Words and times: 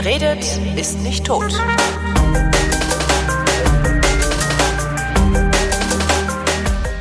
Wer 0.00 0.12
redet, 0.12 0.46
ist 0.76 1.00
nicht 1.00 1.26
tot. 1.26 1.52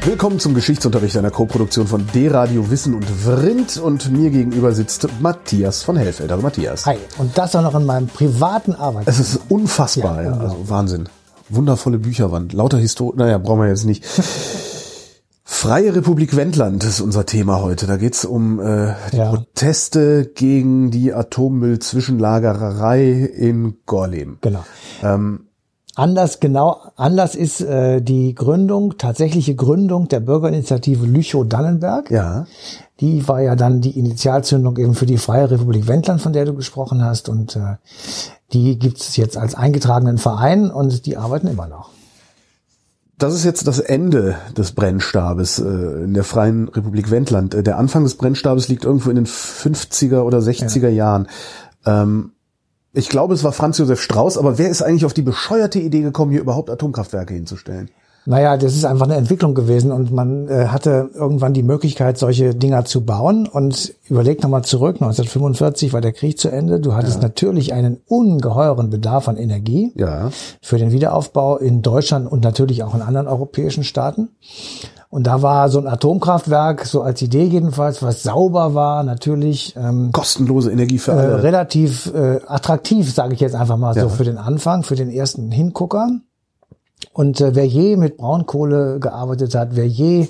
Willkommen 0.04 0.40
zum 0.40 0.56
Geschichtsunterricht 0.56 1.16
einer 1.16 1.30
Koproduktion 1.30 1.86
von 1.86 2.08
D-Radio 2.16 2.72
Wissen 2.72 2.96
und 2.96 3.06
Vrindt 3.06 3.78
und 3.78 4.12
mir 4.12 4.32
gegenüber 4.32 4.72
sitzt 4.72 5.08
Matthias 5.20 5.84
von 5.84 5.96
Hellfeld. 5.96 6.32
Also 6.32 6.42
Matthias. 6.42 6.88
Hi, 6.88 6.98
und 7.20 7.38
das 7.38 7.56
auch 7.56 7.62
noch 7.62 7.76
in 7.76 7.86
meinem 7.86 8.08
privaten 8.08 8.74
Arbeit. 8.74 9.08
Es 9.08 9.20
ist 9.20 9.42
unfassbar, 9.48 10.24
ja, 10.24 10.32
Ja, 10.32 10.38
also 10.38 10.68
Wahnsinn. 10.68 11.08
Wundervolle 11.50 12.00
Bücherwand, 12.00 12.54
lauter 12.54 12.80
Historie, 12.80 13.18
naja, 13.18 13.38
brauchen 13.38 13.62
wir 13.62 13.68
jetzt 13.68 13.86
nicht. 13.86 14.04
Freie 15.50 15.96
Republik 15.96 16.36
Wendland 16.36 16.84
ist 16.84 17.00
unser 17.00 17.26
Thema 17.26 17.62
heute. 17.62 17.88
Da 17.88 17.96
geht's 17.96 18.26
um 18.26 18.60
äh, 18.60 18.94
die 19.14 19.18
Ja. 19.18 19.30
Proteste 19.30 20.26
gegen 20.36 20.92
die 20.92 21.14
Atommüllzwischenlagererei 21.14 23.12
in 23.12 23.78
Gorleben. 23.86 24.40
Genau. 24.42 24.66
Ähm, 25.02 25.46
Anlass 25.96 26.42
genau, 26.42 26.82
Anlass 26.98 27.34
ist 27.34 27.62
äh, 27.62 28.02
die 28.02 28.36
Gründung, 28.36 28.98
tatsächliche 28.98 29.56
Gründung 29.56 30.10
der 30.10 30.20
Bürgerinitiative 30.20 31.06
Lüchow-Dannenberg. 31.06 32.12
ja, 32.12 32.46
Die 33.00 33.26
war 33.28 33.42
ja 33.42 33.56
dann 33.56 33.80
die 33.80 33.98
Initialzündung 33.98 34.76
eben 34.78 34.96
für 34.96 35.06
die 35.08 35.18
Freie 35.18 35.50
Republik 35.50 35.88
Wendland, 35.88 36.22
von 36.22 36.34
der 36.34 36.44
du 36.46 36.54
gesprochen 36.56 37.04
hast. 37.04 37.30
Und 37.30 37.56
äh, 37.56 37.78
die 38.52 38.78
gibt 38.78 39.00
es 39.00 39.16
jetzt 39.16 39.38
als 39.38 39.56
eingetragenen 39.56 40.18
Verein 40.18 40.70
und 40.70 41.06
die 41.06 41.16
arbeiten 41.16 41.48
immer 41.48 41.68
noch. 41.68 41.90
Das 43.20 43.34
ist 43.34 43.46
jetzt 43.46 43.66
das 43.66 43.80
Ende 43.80 44.36
des 44.56 44.74
Brennstabes 44.74 45.58
äh, 45.58 45.64
in 46.04 46.14
der 46.14 46.24
Freien 46.24 46.68
Republik 46.68 47.10
Wendland. 47.10 47.56
Äh, 47.56 47.64
Der 47.64 47.80
Anfang 47.80 48.04
des 48.04 48.16
Brennstabes 48.16 48.68
liegt 48.68 48.86
irgendwo 48.86 49.10
in 49.10 49.16
den 49.16 49.26
50er 49.26 50.22
oder 50.22 50.38
60er 50.38 50.90
Jahren. 50.90 51.28
Ähm, 51.86 52.34
ich 52.94 53.10
glaube, 53.10 53.34
es 53.34 53.44
war 53.44 53.54
Franz 53.54 53.80
Josef 53.80 54.02
Strauß, 54.02 54.38
aber 54.38 54.58
wer 54.60 54.70
ist 54.70 54.84
eigentlich 54.84 55.06
auf 55.06 55.14
die 55.14 55.24
bescheuerte 55.24 55.80
Idee 55.80 56.02
gekommen, 56.02 56.32
hier 56.32 56.42
überhaupt 56.42 56.70
Atomkraftwerke 56.70 57.34
hinzustellen? 57.34 57.90
Naja, 58.30 58.58
das 58.58 58.76
ist 58.76 58.84
einfach 58.84 59.06
eine 59.06 59.16
Entwicklung 59.16 59.56
gewesen 59.56 59.94
und 59.94 60.12
man 60.12 60.50
äh, 60.50 60.68
hatte 60.68 61.10
irgendwann 61.14 61.54
die 61.54 61.64
Möglichkeit, 61.64 62.18
solche 62.18 62.54
Dinger 62.54 62.84
zu 62.84 63.06
bauen 63.06 63.48
und 63.48 63.94
überlegt 64.10 64.44
nochmal 64.44 64.66
zurück, 64.66 64.96
1945 64.96 65.94
war 65.94 66.02
der 66.02 66.12
Krieg 66.12 66.38
zu 66.38 66.50
Ende, 66.50 66.82
du 66.82 66.94
hattest 66.94 67.22
natürlich 67.22 67.72
einen 67.72 68.02
ungeheuren 68.06 68.90
Bedarf 68.90 69.30
an 69.30 69.38
Energie 69.38 69.94
Ja, 69.96 70.30
für 70.62 70.78
den 70.78 70.92
Wiederaufbau 70.92 71.56
in 71.58 71.82
Deutschland 71.82 72.30
und 72.30 72.44
natürlich 72.44 72.84
auch 72.84 72.94
in 72.96 73.02
anderen 73.02 73.28
europäischen 73.28 73.86
Staaten. 73.86 74.28
Und 75.10 75.26
da 75.26 75.42
war 75.42 75.70
so 75.70 75.80
ein 75.80 75.88
Atomkraftwerk, 75.88 76.84
so 76.86 77.02
als 77.02 77.22
Idee 77.22 77.46
jedenfalls, 77.46 78.04
was 78.04 78.24
sauber 78.24 78.74
war, 78.74 79.04
natürlich 79.04 79.74
ähm, 79.78 80.12
kostenlose 80.12 80.70
Energie 80.70 80.98
für 80.98 81.14
äh, 81.14 81.16
alle. 81.16 81.44
relativ 81.44 82.14
äh, 82.14 82.42
attraktiv, 82.46 83.14
sage 83.14 83.34
ich 83.34 83.40
jetzt 83.40 83.56
einfach 83.56 83.78
mal 83.78 83.96
Ja. 83.96 84.04
so 84.04 84.10
für 84.10 84.26
den 84.26 84.38
Anfang, 84.38 84.84
für 84.84 84.96
den 84.96 85.10
ersten 85.10 85.50
Hingucker. 85.50 86.10
Und 87.18 87.42
äh, 87.42 87.56
wer 87.56 87.66
je 87.66 87.98
mit 87.98 88.18
Braunkohle 88.18 89.00
gearbeitet 89.00 89.56
hat, 89.56 89.70
wer 89.72 89.88
je 89.88 90.28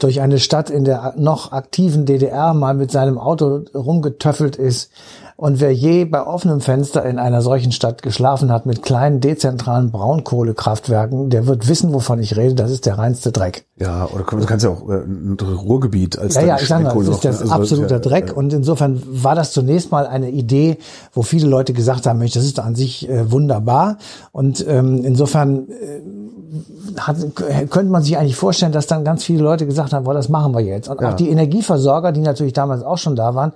durch 0.00 0.20
eine 0.20 0.40
Stadt 0.40 0.68
in 0.68 0.84
der 0.84 1.14
noch 1.16 1.52
aktiven 1.52 2.06
DDR 2.06 2.54
mal 2.54 2.74
mit 2.74 2.90
seinem 2.90 3.18
Auto 3.18 3.62
rumgetöffelt 3.72 4.56
ist 4.56 4.90
und 5.36 5.60
wer 5.60 5.72
je 5.72 6.04
bei 6.04 6.24
offenem 6.24 6.60
Fenster 6.60 7.04
in 7.04 7.18
einer 7.18 7.42
solchen 7.42 7.72
Stadt 7.72 8.02
geschlafen 8.02 8.52
hat 8.52 8.66
mit 8.66 8.82
kleinen 8.82 9.20
dezentralen 9.20 9.90
Braunkohlekraftwerken, 9.90 11.28
der 11.28 11.46
wird 11.46 11.68
wissen, 11.68 11.92
wovon 11.92 12.20
ich 12.20 12.36
rede. 12.36 12.54
Das 12.54 12.70
ist 12.70 12.86
der 12.86 12.98
reinste 12.98 13.32
Dreck. 13.32 13.64
Ja, 13.76 14.06
oder 14.14 14.22
du 14.24 14.46
kannst 14.46 14.64
ja 14.64 14.70
auch 14.70 14.88
äh, 14.88 15.02
ein 15.04 15.36
Ruhrgebiet 15.40 16.16
als 16.18 16.36
Ja, 16.36 16.42
ja, 16.42 16.56
ich 16.60 16.68
sage 16.68 16.84
mal, 16.84 16.94
das 16.94 17.08
ist 17.08 17.24
das 17.24 17.40
also, 17.40 17.52
absoluter 17.52 17.96
ja, 17.96 17.98
Dreck. 17.98 18.36
Und 18.36 18.52
insofern 18.52 19.02
war 19.06 19.34
das 19.34 19.52
zunächst 19.52 19.90
mal 19.90 20.06
eine 20.06 20.30
Idee, 20.30 20.78
wo 21.12 21.22
viele 21.22 21.48
Leute 21.48 21.72
gesagt 21.72 22.06
haben, 22.06 22.20
Mensch, 22.20 22.34
das 22.34 22.44
ist 22.44 22.60
an 22.60 22.76
sich 22.76 23.08
äh, 23.08 23.30
wunderbar. 23.32 23.98
Und 24.30 24.64
ähm, 24.68 25.04
insofern 25.04 25.68
äh, 25.68 27.00
hat, 27.00 27.16
könnte 27.34 27.90
man 27.90 28.02
sich 28.04 28.16
eigentlich 28.16 28.36
vorstellen, 28.36 28.70
dass 28.70 28.86
dann 28.86 29.04
ganz 29.04 29.24
viele 29.24 29.42
Leute 29.42 29.66
gesagt 29.66 29.92
haben, 29.92 30.04
boah, 30.04 30.14
das 30.14 30.28
machen 30.28 30.54
wir 30.54 30.60
jetzt. 30.60 30.88
Und 30.88 31.00
Ja. 31.00 31.10
auch 31.10 31.14
die 31.14 31.28
Energieversorger, 31.30 32.12
die 32.12 32.20
natürlich 32.20 32.52
damals 32.52 32.84
auch 32.84 32.98
schon 32.98 33.16
da 33.16 33.34
waren, 33.34 33.52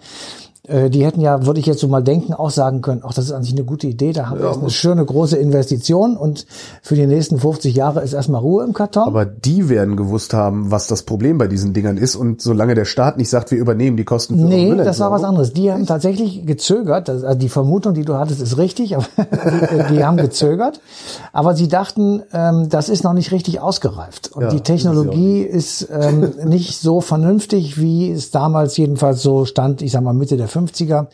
die 0.68 1.04
hätten 1.04 1.20
ja, 1.20 1.46
würde 1.46 1.60
ich 1.60 1.66
jetzt 1.66 1.80
so 1.80 1.88
mal 1.88 2.02
denken, 2.02 2.34
auch 2.34 2.50
sagen 2.50 2.82
können, 2.82 3.02
ach, 3.04 3.14
das 3.14 3.26
ist 3.26 3.32
an 3.32 3.42
sich 3.42 3.52
eine 3.52 3.64
gute 3.64 3.86
Idee, 3.86 4.12
da 4.12 4.28
haben 4.28 4.40
wir 4.40 4.46
jetzt 4.48 4.60
eine 4.60 4.70
schöne 4.70 5.04
große 5.04 5.36
Investition 5.36 6.16
und 6.16 6.46
für 6.82 6.94
die 6.94 7.06
nächsten 7.06 7.38
50 7.38 7.74
Jahre 7.74 8.02
ist 8.02 8.12
erstmal 8.12 8.40
Ruhe 8.40 8.64
im 8.64 8.72
Karton. 8.72 9.04
Aber 9.04 9.24
die 9.24 9.68
werden 9.68 9.96
gewusst 9.96 10.34
haben, 10.34 10.70
was 10.70 10.86
das 10.86 11.02
Problem 11.02 11.38
bei 11.38 11.46
diesen 11.46 11.72
Dingern 11.72 11.96
ist. 11.96 12.16
Und 12.16 12.42
solange 12.42 12.74
der 12.74 12.84
Staat 12.84 13.16
nicht 13.16 13.30
sagt, 13.30 13.50
wir 13.50 13.58
übernehmen 13.58 13.96
die 13.96 14.04
Kosten 14.04 14.38
für 14.38 14.44
Nee, 14.44 14.74
das 14.76 15.00
war 15.00 15.10
was 15.10 15.24
anderes. 15.24 15.52
Die 15.52 15.72
haben 15.72 15.86
tatsächlich 15.86 16.46
gezögert. 16.46 17.08
Also 17.08 17.34
die 17.34 17.48
Vermutung, 17.48 17.94
die 17.94 18.04
du 18.04 18.14
hattest, 18.14 18.40
ist 18.40 18.58
richtig, 18.58 18.96
aber 18.96 19.06
die, 19.16 19.94
die 19.94 20.04
haben 20.04 20.16
gezögert. 20.16 20.80
Aber 21.32 21.54
sie 21.54 21.68
dachten, 21.68 22.22
ähm, 22.32 22.68
das 22.68 22.88
ist 22.88 23.04
noch 23.04 23.12
nicht 23.12 23.32
richtig 23.32 23.60
ausgereift. 23.60 24.32
Und 24.32 24.42
Ja, 24.42 24.48
die 24.50 24.56
ist 24.56 24.68
ja 24.68 24.74
Technologie 24.74 25.42
ist 25.42 25.88
ähm, 25.90 26.32
nicht 26.44 26.78
so 26.80 27.00
vernünftig, 27.00 27.80
wie 27.80 28.10
es 28.10 28.30
damals 28.30 28.76
jedenfalls 28.76 29.22
so 29.22 29.44
stand, 29.44 29.82
ich 29.82 29.92
sag 29.92 30.02
mal 30.02 30.12
Mitte 30.12 30.36
der 30.36 30.48
50er 30.58 31.04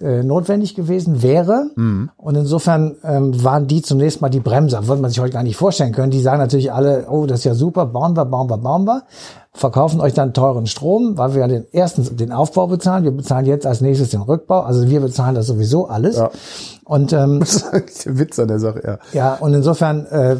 äh, 0.00 0.22
notwendig 0.22 0.74
gewesen 0.74 1.22
wäre. 1.22 1.70
Und 2.16 2.34
insofern 2.34 2.96
ähm, 3.02 3.42
waren 3.42 3.66
die 3.66 3.82
zunächst 3.82 4.20
mal 4.20 4.28
die 4.28 4.40
Bremser. 4.40 4.86
Würde 4.86 5.02
man 5.02 5.10
sich 5.10 5.20
heute 5.20 5.32
gar 5.32 5.42
nicht 5.42 5.56
vorstellen 5.56 5.92
können. 5.92 6.10
Die 6.10 6.20
sagen 6.20 6.38
natürlich 6.38 6.72
alle, 6.72 7.06
oh, 7.10 7.26
das 7.26 7.40
ist 7.40 7.44
ja 7.44 7.54
super, 7.54 7.86
bauen 7.86 8.16
wir, 8.16 8.24
bauen 8.24 8.48
wir, 8.48 8.58
bauen 8.58 8.84
wir. 8.84 9.02
Verkaufen 9.52 10.00
euch 10.00 10.14
dann 10.14 10.34
teuren 10.34 10.66
Strom, 10.66 11.18
weil 11.18 11.34
wir 11.34 11.40
ja 11.40 11.48
den 11.48 11.66
ersten 11.72 12.16
den 12.16 12.32
Aufbau 12.32 12.68
bezahlen. 12.68 13.02
Wir 13.02 13.10
bezahlen 13.10 13.46
jetzt 13.46 13.66
als 13.66 13.80
nächstes 13.80 14.10
den 14.10 14.20
Rückbau. 14.20 14.60
Also 14.60 14.88
wir 14.88 15.00
bezahlen 15.00 15.34
das 15.34 15.46
sowieso 15.46 15.88
alles. 15.88 16.16
Ja. 16.18 16.30
Und 16.88 17.12
ähm, 17.12 17.40
Das 17.40 17.56
ist 17.56 17.72
eigentlich 17.72 17.98
der 17.98 18.18
Witz 18.18 18.38
an 18.38 18.48
der 18.48 18.58
Sache, 18.58 18.82
ja. 18.84 18.98
ja, 19.12 19.34
und 19.34 19.52
insofern 19.52 20.06
äh, 20.06 20.36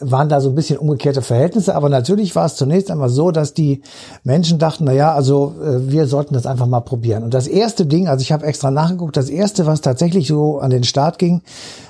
waren 0.00 0.28
da 0.28 0.40
so 0.40 0.48
ein 0.48 0.54
bisschen 0.56 0.78
umgekehrte 0.78 1.22
Verhältnisse, 1.22 1.76
aber 1.76 1.88
natürlich 1.88 2.34
war 2.34 2.46
es 2.46 2.56
zunächst 2.56 2.90
einmal 2.90 3.08
so, 3.08 3.30
dass 3.30 3.54
die 3.54 3.82
Menschen 4.24 4.58
dachten, 4.58 4.84
na 4.84 4.92
ja, 4.92 5.14
also 5.14 5.54
äh, 5.62 5.90
wir 5.90 6.08
sollten 6.08 6.34
das 6.34 6.44
einfach 6.44 6.66
mal 6.66 6.80
probieren. 6.80 7.22
Und 7.22 7.34
das 7.34 7.46
erste 7.46 7.86
Ding, 7.86 8.08
also 8.08 8.22
ich 8.22 8.32
habe 8.32 8.44
extra 8.46 8.72
nachgeguckt, 8.72 9.01
das 9.10 9.28
erste, 9.28 9.66
was 9.66 9.80
tatsächlich 9.80 10.28
so 10.28 10.58
an 10.58 10.70
den 10.70 10.84
Start 10.84 11.18
ging, 11.18 11.42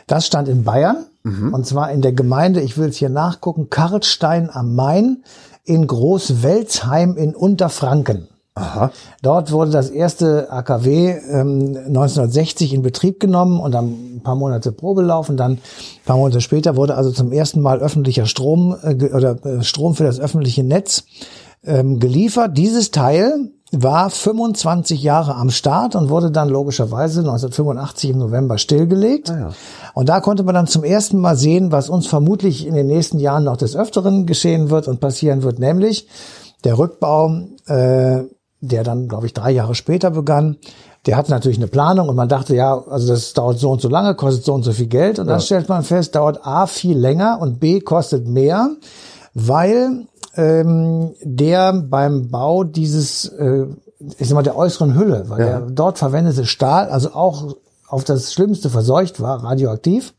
das 0.06 0.26
stand 0.26 0.48
in 0.48 0.64
Bayern 0.64 1.04
und 1.24 1.66
zwar 1.66 1.92
in 1.92 2.02
der 2.02 2.12
Gemeinde, 2.12 2.60
ich 2.60 2.76
will 2.76 2.88
es 2.88 2.96
hier 2.96 3.08
nachgucken, 3.08 3.70
Karlstein 3.70 4.50
am 4.50 4.74
Main 4.74 5.22
in 5.64 5.86
Großwelzheim 5.86 7.16
in 7.16 7.36
Unterfranken. 7.36 8.26
Aha. 8.54 8.90
Dort 9.22 9.50
wurde 9.52 9.70
das 9.70 9.88
erste 9.88 10.50
AKW 10.50 11.10
ähm, 11.30 11.76
1960 11.86 12.74
in 12.74 12.82
Betrieb 12.82 13.18
genommen 13.18 13.60
und 13.60 13.72
dann 13.72 14.16
ein 14.16 14.20
paar 14.22 14.34
Monate 14.34 14.72
Probelauf 14.72 15.30
und 15.30 15.38
dann 15.38 15.52
ein 15.52 15.60
paar 16.04 16.18
Monate 16.18 16.42
später 16.42 16.76
wurde 16.76 16.96
also 16.96 17.12
zum 17.12 17.32
ersten 17.32 17.62
Mal 17.62 17.78
öffentlicher 17.78 18.26
Strom 18.26 18.76
äh, 18.82 19.10
oder 19.14 19.42
äh, 19.46 19.62
Strom 19.62 19.94
für 19.94 20.04
das 20.04 20.20
öffentliche 20.20 20.64
Netz 20.64 21.04
ähm, 21.64 21.98
geliefert. 21.98 22.58
Dieses 22.58 22.90
Teil 22.90 23.52
war 23.72 24.10
25 24.10 25.02
Jahre 25.02 25.34
am 25.34 25.50
Start 25.50 25.96
und 25.96 26.10
wurde 26.10 26.30
dann 26.30 26.50
logischerweise 26.50 27.20
1985 27.20 28.10
im 28.10 28.18
November 28.18 28.58
stillgelegt. 28.58 29.30
Ah 29.30 29.38
ja. 29.38 29.50
Und 29.94 30.10
da 30.10 30.20
konnte 30.20 30.42
man 30.42 30.54
dann 30.54 30.66
zum 30.66 30.84
ersten 30.84 31.18
Mal 31.18 31.36
sehen, 31.36 31.72
was 31.72 31.88
uns 31.88 32.06
vermutlich 32.06 32.66
in 32.66 32.74
den 32.74 32.86
nächsten 32.86 33.18
Jahren 33.18 33.44
noch 33.44 33.56
des 33.56 33.74
Öfteren 33.74 34.26
geschehen 34.26 34.68
wird 34.68 34.88
und 34.88 35.00
passieren 35.00 35.42
wird, 35.42 35.58
nämlich 35.58 36.06
der 36.64 36.78
Rückbau, 36.78 37.34
äh, 37.66 38.24
der 38.60 38.84
dann, 38.84 39.08
glaube 39.08 39.26
ich, 39.26 39.32
drei 39.32 39.50
Jahre 39.50 39.74
später 39.74 40.10
begann. 40.10 40.58
Der 41.06 41.16
hatte 41.16 41.30
natürlich 41.30 41.56
eine 41.56 41.66
Planung 41.66 42.08
und 42.10 42.14
man 42.14 42.28
dachte, 42.28 42.54
ja, 42.54 42.78
also 42.78 43.08
das 43.08 43.32
dauert 43.32 43.58
so 43.58 43.70
und 43.70 43.80
so 43.80 43.88
lange, 43.88 44.14
kostet 44.14 44.44
so 44.44 44.52
und 44.52 44.62
so 44.62 44.72
viel 44.72 44.86
Geld. 44.86 45.18
Und 45.18 45.26
dann 45.26 45.40
stellt 45.40 45.68
man 45.68 45.82
fest, 45.82 46.14
dauert 46.14 46.46
A 46.46 46.66
viel 46.66 46.96
länger 46.96 47.38
und 47.40 47.58
B 47.58 47.80
kostet 47.80 48.28
mehr, 48.28 48.68
weil 49.34 50.06
ähm, 50.34 51.14
der 51.22 51.72
beim 51.72 52.30
Bau 52.30 52.64
dieses, 52.64 53.26
äh, 53.28 53.66
ich 54.18 54.28
sag 54.28 54.34
mal, 54.34 54.42
der 54.42 54.56
äußeren 54.56 54.94
Hülle, 54.94 55.24
weil 55.28 55.40
Ja. 55.40 55.46
der 55.46 55.60
dort 55.70 55.98
verwendete 55.98 56.46
Stahl, 56.46 56.88
also 56.88 57.12
auch 57.14 57.54
auf 57.88 58.04
das 58.04 58.32
Schlimmste 58.32 58.70
verseucht 58.70 59.20
war, 59.20 59.44
radioaktiv. 59.44 60.14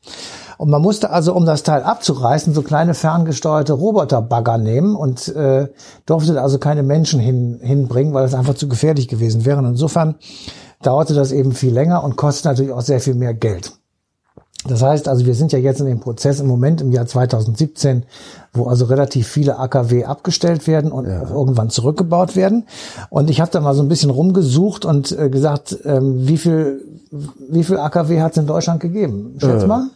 Und 0.60 0.70
man 0.70 0.82
musste 0.82 1.10
also, 1.10 1.34
um 1.34 1.46
das 1.46 1.64
Teil 1.64 1.82
abzureißen, 1.82 2.54
so 2.54 2.62
kleine 2.62 2.94
ferngesteuerte 2.94 3.74
Roboterbagger 3.74 4.60
nehmen 4.60 4.96
und 4.96 5.28
äh, 5.30 5.68
durfte 6.06 6.40
also 6.40 6.60
keine 6.60 6.84
Menschen 6.84 7.20
hin, 7.20 7.60
hinbringen, 7.62 8.14
weil 8.14 8.24
das 8.24 8.36
einfach 8.36 8.54
zu 8.54 8.68
gefährlich 8.68 9.08
gewesen 9.08 9.46
wäre. 9.46 9.58
Und 9.58 9.66
insofern 9.66 10.16
dauerte 10.84 11.16
das 11.16 11.32
eben 11.32 11.54
viel 11.54 11.74
länger 11.74 12.04
und 12.04 12.16
kostet 12.16 12.46
natürlich 12.46 12.72
auch 12.72 12.82
sehr 12.82 13.00
viel 13.00 13.16
mehr 13.16 13.34
Geld. 13.34 13.74
Das 14.68 14.82
heißt 14.82 15.08
also, 15.08 15.26
wir 15.26 15.36
sind 15.36 15.52
ja 15.52 15.60
jetzt 15.60 15.82
in 15.82 15.88
dem 15.88 16.00
Prozess 16.00 16.40
im 16.40 16.48
Moment 16.48 16.82
im 16.82 16.92
Jahr 16.92 17.06
2017, 17.06 18.04
wo 18.54 18.66
also 18.68 18.86
relativ 18.86 19.28
viele 19.28 19.60
AKW 19.60 20.06
abgestellt 20.06 20.68
werden 20.68 20.92
und 20.92 21.08
auch 21.08 21.32
irgendwann 21.32 21.70
zurückgebaut 21.70 22.36
werden. 22.36 22.66
Und 23.10 23.30
ich 23.30 23.42
habe 23.42 23.52
da 23.52 23.60
mal 23.60 23.76
so 23.76 23.82
ein 23.82 23.90
bisschen 23.90 24.10
rumgesucht 24.10 24.86
und 24.86 25.12
äh, 25.18 25.30
gesagt, 25.30 25.78
ähm, 25.86 26.28
wie 26.28 26.38
viel 26.38 26.82
wie 27.50 27.64
viel 27.64 27.78
AKW 27.78 28.22
hat 28.22 28.32
es 28.32 28.38
in 28.38 28.48
Deutschland 28.48 28.80
gegeben? 28.80 29.36
Schätz 29.40 29.64
Äh, 29.64 29.68
mal. 29.68 29.90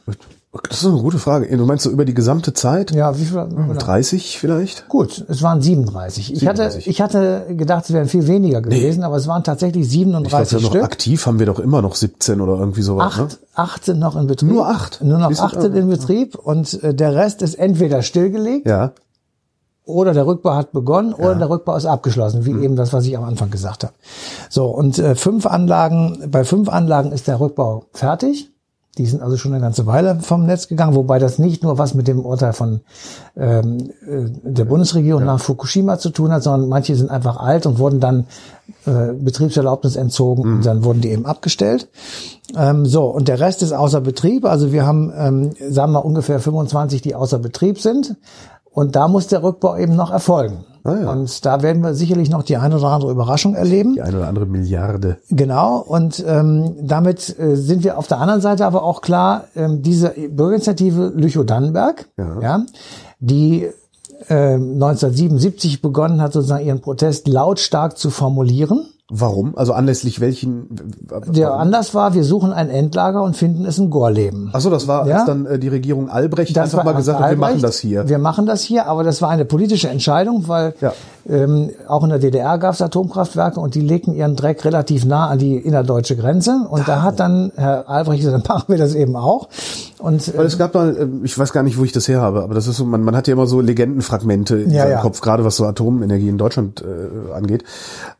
Das 0.69 0.79
ist 0.81 0.85
eine 0.87 0.97
gute 1.01 1.17
Frage. 1.19 1.55
Du 1.55 1.65
meinst 1.65 1.83
so 1.83 1.89
über 1.89 2.05
die 2.05 2.13
gesamte 2.13 2.53
Zeit? 2.53 2.91
Ja, 2.91 3.17
wie 3.17 3.25
viel? 3.25 3.37
Hm, 3.41 3.77
30 3.77 4.39
vielleicht? 4.39 4.87
Gut, 4.89 5.25
es 5.27 5.41
waren 5.41 5.61
37. 5.61 6.33
Ich 6.33 6.39
37. 6.39 6.77
hatte, 6.77 6.89
ich 6.89 7.01
hatte 7.01 7.55
gedacht, 7.55 7.85
es 7.85 7.93
wären 7.93 8.07
viel 8.07 8.27
weniger 8.27 8.61
gewesen, 8.61 9.03
aber 9.03 9.15
es 9.17 9.27
waren 9.27 9.43
tatsächlich 9.43 9.85
Ich 9.87 9.91
glaube, 10.03 10.11
37 10.45 10.51
ja 10.59 10.63
noch 10.63 10.69
Stück. 10.71 10.83
aktiv 10.83 11.25
haben 11.25 11.39
wir 11.39 11.45
doch 11.45 11.59
immer 11.59 11.81
noch 11.81 11.95
17 11.95 12.41
oder 12.41 12.57
irgendwie 12.59 12.81
sowas. 12.81 13.17
Ne? 13.17 13.23
Acht, 13.23 13.39
acht 13.55 13.85
sind 13.85 13.99
noch 13.99 14.15
in 14.15 14.27
Betrieb. 14.27 14.49
Nur 14.51 14.67
acht? 14.67 15.01
Nur 15.03 15.17
noch 15.17 15.37
acht 15.39 15.61
sind 15.61 15.75
in 15.75 15.89
Betrieb 15.89 16.35
und 16.35 16.83
äh, 16.83 16.93
der 16.93 17.15
Rest 17.15 17.41
ist 17.41 17.55
entweder 17.55 18.01
stillgelegt 18.01 18.67
Ja. 18.67 18.91
oder 19.85 20.13
der 20.13 20.27
Rückbau 20.27 20.55
hat 20.55 20.71
begonnen 20.73 21.13
oder 21.13 21.35
der 21.35 21.49
Rückbau 21.49 21.75
ist 21.75 21.85
abgeschlossen, 21.85 22.41
Mhm. 22.41 22.45
wie 22.45 22.65
eben 22.65 22.75
das, 22.75 22.93
was 22.93 23.05
ich 23.05 23.17
am 23.17 23.23
Anfang 23.23 23.49
gesagt 23.49 23.83
habe. 23.83 23.93
So, 24.49 24.65
und 24.65 24.99
äh, 24.99 25.15
fünf 25.15 25.45
Anlagen, 25.45 26.25
bei 26.29 26.43
fünf 26.43 26.69
Anlagen 26.69 27.11
ist 27.11 27.27
der 27.27 27.39
Rückbau 27.39 27.85
fertig. 27.93 28.49
Die 28.97 29.05
sind 29.05 29.21
also 29.21 29.37
schon 29.37 29.53
eine 29.53 29.61
ganze 29.61 29.85
Weile 29.85 30.19
vom 30.21 30.45
Netz 30.45 30.67
gegangen, 30.67 30.95
wobei 30.95 31.19
das 31.19 31.39
nicht 31.39 31.63
nur 31.63 31.77
was 31.77 31.93
mit 31.93 32.07
dem 32.07 32.25
Urteil 32.25 32.53
von 32.53 32.81
ähm, 33.35 33.91
äh, 34.05 34.29
der 34.43 34.65
Bundesregierung 34.65 35.23
nach 35.25 35.39
Fukushima 35.39 35.99
zu 35.99 36.09
tun 36.09 36.31
hat, 36.31 36.43
sondern 36.43 36.69
manche 36.69 36.95
sind 36.95 37.11
einfach 37.11 37.37
alt 37.37 37.65
und 37.65 37.79
wurden 37.79 37.99
dann 37.99 38.25
äh, 38.85 39.13
Betriebserlaubnis 39.13 39.95
entzogen 39.95 40.43
und 40.43 40.65
dann 40.65 40.83
wurden 40.83 41.01
die 41.01 41.09
eben 41.09 41.25
abgestellt. 41.25 41.89
Ähm, 42.55 42.85
so, 42.85 43.05
und 43.05 43.27
der 43.27 43.39
Rest 43.39 43.61
ist 43.61 43.73
außer 43.73 44.01
Betrieb. 44.01 44.45
Also 44.45 44.71
wir 44.71 44.85
haben, 44.85 45.13
ähm, 45.15 45.51
sagen 45.69 45.91
wir, 45.91 46.05
ungefähr 46.05 46.39
25, 46.39 47.01
die 47.01 47.15
außer 47.15 47.39
Betrieb 47.39 47.79
sind. 47.79 48.15
Und 48.71 48.95
da 48.95 49.07
muss 49.07 49.27
der 49.27 49.43
Rückbau 49.43 49.75
eben 49.77 49.95
noch 49.95 50.11
erfolgen. 50.11 50.65
Ah, 50.87 50.95
ja. 51.01 51.11
Und 51.11 51.45
da 51.45 51.61
werden 51.61 51.83
wir 51.83 51.93
sicherlich 51.93 52.29
noch 52.29 52.43
die 52.43 52.57
eine 52.57 52.77
oder 52.77 52.87
andere 52.87 53.11
Überraschung 53.11 53.55
erleben. 53.55 53.93
Die 53.93 54.01
eine 54.01 54.17
oder 54.17 54.27
andere 54.27 54.45
Milliarde. 54.45 55.17
Genau, 55.29 55.79
und 55.79 56.23
ähm, 56.25 56.75
damit 56.81 57.37
äh, 57.37 57.55
sind 57.55 57.83
wir 57.83 57.97
auf 57.97 58.07
der 58.07 58.19
anderen 58.19 58.41
Seite 58.41 58.65
aber 58.65 58.83
auch 58.83 59.01
klar, 59.01 59.45
ähm, 59.55 59.81
diese 59.81 60.09
Bürgerinitiative 60.09 61.11
Lüchow-Dannenberg, 61.15 62.07
Ja. 62.17 62.41
ja. 62.41 62.65
die 63.19 63.67
äh, 64.29 64.53
1977 64.53 65.81
begonnen 65.81 66.21
hat, 66.21 66.33
sozusagen 66.33 66.65
ihren 66.65 66.81
Protest 66.81 67.27
lautstark 67.27 67.97
zu 67.97 68.09
formulieren. 68.09 68.87
Warum? 69.09 69.57
Also 69.57 69.71
anlässlich 69.71 70.19
welchen? 70.19 70.67
Der 71.27 71.53
Anlass 71.53 71.93
war, 71.93 72.13
wir 72.13 72.25
suchen 72.25 72.51
ein 72.51 72.69
Endlager 72.69 73.23
und 73.23 73.37
finden 73.37 73.65
es 73.65 73.77
in 73.77 73.89
Gorleben. 73.89 74.49
Achso, 74.51 74.69
das 74.69 74.85
war, 74.89 75.07
Ja. 75.07 75.23
dann 75.25 75.45
äh, 75.45 75.57
die 75.59 75.69
Regierung 75.69 76.09
Albrecht 76.09 76.57
Das 76.57 76.73
einfach 76.73 76.83
mal 76.83 76.91
gesagt 76.91 77.21
hat, 77.21 77.29
wir 77.29 77.37
machen 77.37 77.61
das 77.61 77.77
hier. 77.79 78.09
Wir 78.09 78.17
machen 78.17 78.45
das 78.45 78.63
hier, 78.63 78.85
aber 78.87 79.03
das 79.05 79.21
war 79.21 79.29
eine 79.29 79.45
politische 79.45 79.87
Entscheidung, 79.87 80.49
weil 80.49 80.73
Ja. 80.81 80.91
ähm, 81.25 81.69
auch 81.87 82.03
in 82.03 82.09
der 82.09 82.19
DDR 82.19 82.57
gab 82.57 82.73
es 82.73 82.81
Atomkraftwerke 82.81 83.61
und 83.61 83.75
die 83.75 83.81
legten 83.81 84.13
ihren 84.13 84.35
Dreck 84.35 84.65
relativ 84.65 85.05
nah 85.05 85.27
an 85.27 85.39
die 85.39 85.55
innerdeutsche 85.55 86.17
Grenze. 86.17 86.67
Und 86.69 86.85
da 86.89 87.01
hat 87.01 87.21
dann 87.21 87.53
Herr 87.55 87.87
Albrecht 87.89 88.23
gesagt, 88.23 88.49
dann 88.49 88.55
machen 88.57 88.65
wir 88.67 88.77
das 88.77 88.93
eben 88.93 89.15
auch. 89.15 89.47
Und 89.99 90.37
Weil 90.37 90.45
es 90.45 90.57
gab 90.59 90.75
mal, 90.75 90.95
äh, 90.95 91.07
ich 91.25 91.37
weiß 91.37 91.53
gar 91.53 91.63
nicht, 91.63 91.77
wo 91.77 91.83
ich 91.83 91.91
das 91.91 92.07
her 92.07 92.21
habe, 92.21 92.43
aber 92.43 92.53
das 92.53 92.67
ist 92.67 92.77
so, 92.77 92.85
man, 92.85 93.01
man 93.03 93.15
hat 93.15 93.27
ja 93.27 93.33
immer 93.33 93.47
so 93.47 93.61
Legendenfragmente 93.61 94.57
in 94.57 94.71
Ja, 94.71 94.83
seinem 94.83 94.91
ja. 94.91 95.01
Kopf, 95.01 95.21
gerade 95.21 95.43
was 95.43 95.55
so 95.55 95.65
Atomenergie 95.65 96.29
in 96.29 96.37
Deutschland 96.37 96.83
äh, 96.83 97.33
angeht. 97.33 97.63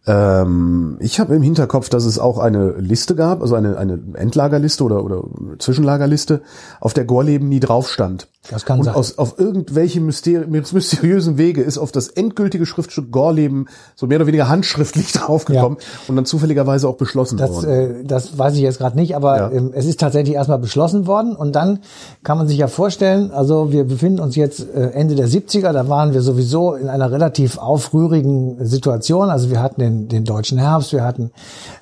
Ähm, 0.07 0.97
ich 0.99 1.19
habe 1.19 1.35
im 1.35 1.43
Hinterkopf, 1.43 1.89
dass 1.89 2.05
es 2.05 2.17
auch 2.17 2.39
eine 2.39 2.71
Liste 2.71 3.13
gab, 3.15 3.41
also 3.41 3.53
eine, 3.55 3.77
eine 3.77 3.99
Endlagerliste 4.15 4.83
oder, 4.83 5.03
oder 5.03 5.23
Zwischenlagerliste, 5.59 6.41
auf 6.79 6.93
der 6.93 7.05
Gorleben 7.05 7.47
nie 7.47 7.59
drauf 7.59 7.89
stand. 7.89 8.27
Das 8.49 8.65
kann 8.65 8.79
Und 8.79 8.85
sein. 8.85 8.95
aus, 8.95 9.17
auf 9.17 9.39
irgendwelche 9.39 9.99
mysteri 9.99 10.45
mysteriösen 10.47 11.37
Wege 11.37 11.61
ist 11.61 11.77
auf 11.77 11.91
das 11.91 12.07
endgültige 12.07 12.65
Schriftstück 12.65 13.11
Gorleben 13.11 13.67
so 13.95 14.07
mehr 14.07 14.17
oder 14.17 14.27
weniger 14.27 14.47
handschriftlich 14.49 15.11
draufgekommen 15.13 15.77
und 16.07 16.15
dann 16.15 16.25
zufälligerweise 16.25 16.87
auch 16.87 16.95
beschlossen 16.95 17.37
Das, 17.37 17.49
worden. 17.51 18.01
äh, 18.01 18.03
das 18.05 18.37
weiß 18.37 18.55
ich 18.55 18.61
jetzt 18.61 18.77
gerade 18.77 18.95
nicht, 18.95 19.15
aber 19.15 19.37
Ja. 19.37 19.51
ähm, 19.51 19.71
es 19.73 19.85
ist 19.85 19.99
tatsächlich 19.99 20.35
erstmal 20.35 20.59
beschlossen 20.59 21.07
worden 21.07 21.35
und 21.35 21.55
dann 21.55 21.79
kann 22.23 22.37
man 22.37 22.47
sich 22.47 22.57
ja 22.57 22.67
vorstellen, 22.67 23.31
also 23.31 23.71
wir 23.71 23.83
befinden 23.83 24.19
uns 24.19 24.35
jetzt 24.35 24.61
äh, 24.73 24.91
Ende 24.91 25.15
der 25.15 25.27
70er, 25.27 25.71
da 25.73 25.89
waren 25.89 26.13
wir 26.13 26.21
sowieso 26.21 26.73
in 26.75 26.87
einer 26.87 27.11
relativ 27.11 27.57
aufrührigen 27.57 28.65
Situation. 28.65 29.29
Also 29.29 29.49
wir 29.49 29.61
hatten 29.61 29.81
den, 29.81 30.07
den 30.07 30.23
deutschen 30.23 30.57
Herbst, 30.57 30.93
wir 30.93 31.03
hatten 31.03 31.31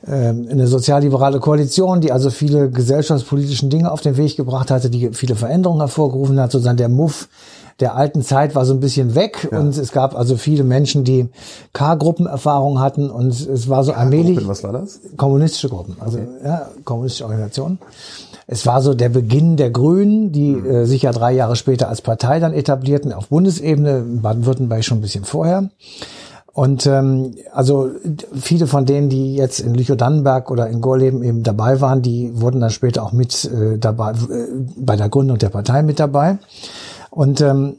ähm, 0.07 0.47
eine 0.49 0.67
sozialliberale 0.67 1.39
Koalition, 1.39 2.01
die 2.01 2.11
also 2.11 2.29
viele 2.29 2.69
gesellschaftspolitischen 2.69 3.69
Dinge 3.69 3.91
auf 3.91 4.01
den 4.01 4.17
Weg 4.17 4.35
gebracht 4.37 4.71
hatte, 4.71 4.89
die 4.89 5.09
viele 5.13 5.35
Veränderungen 5.35 5.81
hervorgerufen 5.81 6.39
hat, 6.39 6.54
sozusagen 6.57 6.77
der 6.77 6.89
Muff 6.89 7.27
der 7.79 7.95
alten 7.95 8.21
Zeit 8.21 8.55
war 8.55 8.65
so 8.65 8.73
ein 8.73 8.79
bisschen 8.79 9.15
weg. 9.15 9.49
Und 9.51 9.77
es 9.77 9.91
gab 9.91 10.15
also 10.15 10.37
viele 10.37 10.63
Menschen, 10.63 11.03
die 11.03 11.27
K-Gruppenerfahrung 11.73 12.79
hatten. 12.79 13.09
Und 13.09 13.31
es 13.31 13.67
war 13.67 13.83
so 13.83 13.91
allmählich 13.91 14.47
was 14.47 14.63
war 14.63 14.71
das? 14.71 15.01
kommunistische 15.17 15.69
Gruppen, 15.69 15.97
also 15.99 16.19
ja, 16.43 16.69
kommunistische 16.83 17.25
Organisationen. 17.25 17.79
Es 18.47 18.65
war 18.67 18.81
so 18.81 18.93
der 18.93 19.09
Beginn 19.09 19.57
der 19.57 19.71
Grünen, 19.71 20.31
die 20.31 20.51
äh, 20.51 20.85
sich 20.85 21.01
ja 21.01 21.11
drei 21.11 21.33
Jahre 21.33 21.55
später 21.55 21.89
als 21.89 22.01
Partei 22.01 22.39
dann 22.39 22.53
etablierten, 22.53 23.11
auf 23.11 23.27
Bundesebene, 23.29 23.97
in 23.97 24.21
Baden-Württemberg 24.21 24.83
schon 24.83 24.99
ein 24.99 25.01
bisschen 25.01 25.25
vorher. 25.25 25.69
Und 26.55 26.87
ähm, 26.87 27.35
also 27.51 27.91
viele 28.33 28.65
von 28.65 28.85
denen, 28.85 29.09
die 29.09 29.35
jetzt 29.35 29.59
in 29.59 29.75
Lüchow-Dannenberg 29.75 30.49
oder 30.49 30.69
in 30.69 30.79
Gorleben 30.79 31.21
eben 31.21 31.43
dabei 31.43 31.81
waren, 31.81 32.01
die 32.01 32.31
wurden 32.39 32.61
dann 32.61 32.69
später 32.69 33.03
auch 33.03 33.11
mit 33.11 33.43
äh, 33.43 33.77
dabei, 33.77 34.11
äh, 34.11 34.15
bei 34.77 34.95
der 34.95 35.09
Gründung 35.09 35.37
der 35.37 35.49
Partei 35.49 35.83
mit 35.83 35.99
dabei. 35.99 36.37
Und 37.09 37.41
ähm, 37.41 37.75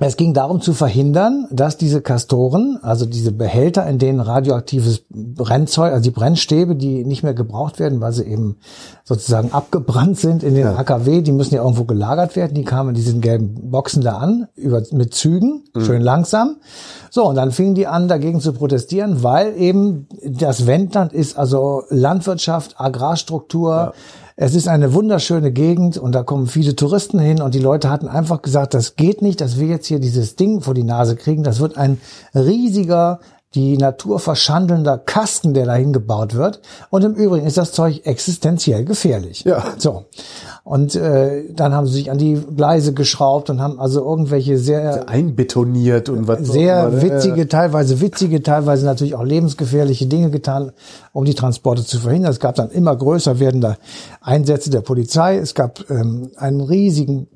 es 0.00 0.16
ging 0.16 0.32
darum 0.32 0.60
zu 0.60 0.74
verhindern, 0.74 1.48
dass 1.50 1.76
diese 1.76 2.00
Kastoren, 2.00 2.78
also 2.82 3.04
diese 3.04 3.30
Behälter, 3.30 3.86
in 3.86 3.98
denen 3.98 4.20
radioaktives 4.20 5.02
Brennzeug, 5.10 5.92
also 5.92 6.04
die 6.04 6.14
Brennstäbe, 6.14 6.76
die 6.76 7.04
nicht 7.04 7.22
mehr 7.22 7.34
gebraucht 7.34 7.78
werden, 7.78 8.00
weil 8.00 8.12
sie 8.12 8.24
eben 8.24 8.56
sozusagen 9.04 9.52
abgebrannt 9.52 10.18
sind 10.18 10.44
in 10.44 10.54
den 10.54 10.66
AKW, 10.66 11.20
die 11.20 11.32
müssen 11.32 11.54
ja 11.54 11.62
irgendwo 11.62 11.84
gelagert 11.84 12.36
werden, 12.36 12.54
die 12.54 12.64
kamen 12.64 12.90
in 12.90 12.94
diesen 12.94 13.20
gelben 13.20 13.70
Boxen 13.70 14.02
da 14.02 14.16
an, 14.16 14.48
über, 14.54 14.82
mit 14.92 15.14
Zügen, 15.14 15.64
schön 15.76 16.00
langsam. 16.00 16.56
So, 17.14 17.28
und 17.28 17.34
dann 17.34 17.52
fingen 17.52 17.74
die 17.74 17.86
an, 17.86 18.08
dagegen 18.08 18.40
zu 18.40 18.54
protestieren, 18.54 19.22
weil 19.22 19.54
eben 19.58 20.06
das 20.24 20.66
Wendland 20.66 21.12
ist 21.12 21.36
also 21.36 21.82
Landwirtschaft, 21.90 22.80
Agrarstruktur, 22.80 23.92
es 24.36 24.54
ist 24.54 24.66
eine 24.66 24.94
wunderschöne 24.94 25.52
Gegend 25.52 25.98
und 25.98 26.12
da 26.12 26.22
kommen 26.22 26.46
viele 26.46 26.74
Touristen 26.74 27.18
hin 27.18 27.42
und 27.42 27.54
die 27.54 27.58
Leute 27.58 27.90
hatten 27.90 28.08
einfach 28.08 28.40
gesagt, 28.40 28.72
das 28.72 28.96
geht 28.96 29.20
nicht, 29.20 29.42
dass 29.42 29.60
wir 29.60 29.66
jetzt 29.66 29.88
hier 29.88 29.98
dieses 29.98 30.36
Ding 30.36 30.62
vor 30.62 30.72
die 30.72 30.84
Nase 30.84 31.14
kriegen. 31.14 31.42
Das 31.42 31.60
wird 31.60 31.76
ein 31.76 32.00
riesiger, 32.34 33.20
die 33.54 33.76
Natur 33.76 34.18
verschandelnder 34.18 34.98
Kasten, 34.98 35.52
der 35.54 35.66
dahin 35.66 35.92
gebaut 35.92 36.34
wird. 36.34 36.60
Und 36.90 37.04
im 37.04 37.14
Übrigen 37.14 37.46
ist 37.46 37.58
das 37.58 37.72
Zeug 37.72 38.02
existenziell 38.04 38.84
gefährlich. 38.84 39.44
Ja. 39.44 39.64
So. 39.76 40.06
Und 40.64 40.94
äh, 40.94 41.52
dann 41.52 41.74
haben 41.74 41.86
sie 41.86 41.94
sich 41.94 42.10
an 42.10 42.18
die 42.18 42.34
Gleise 42.34 42.94
geschraubt 42.94 43.50
und 43.50 43.60
haben 43.60 43.80
also 43.80 44.00
irgendwelche 44.00 44.58
sehr 44.58 45.08
Einbetoniert 45.08 46.08
und 46.08 46.28
was 46.28 46.46
sehr 46.46 46.88
ne? 46.88 47.02
witzige, 47.02 47.48
teilweise 47.48 48.00
witzige, 48.00 48.42
teilweise 48.42 48.86
natürlich 48.86 49.14
auch 49.14 49.24
lebensgefährliche 49.24 50.06
Dinge 50.06 50.30
getan, 50.30 50.72
um 51.12 51.24
die 51.24 51.34
Transporte 51.34 51.84
zu 51.84 51.98
verhindern. 51.98 52.30
Es 52.30 52.40
gab 52.40 52.54
dann 52.54 52.70
immer 52.70 52.96
größer 52.96 53.40
werdende 53.40 53.76
Einsätze 54.20 54.70
der 54.70 54.82
Polizei. 54.82 55.36
Es 55.36 55.54
gab 55.54 55.90
ähm, 55.90 56.30
einen 56.36 56.60
riesigen 56.60 57.26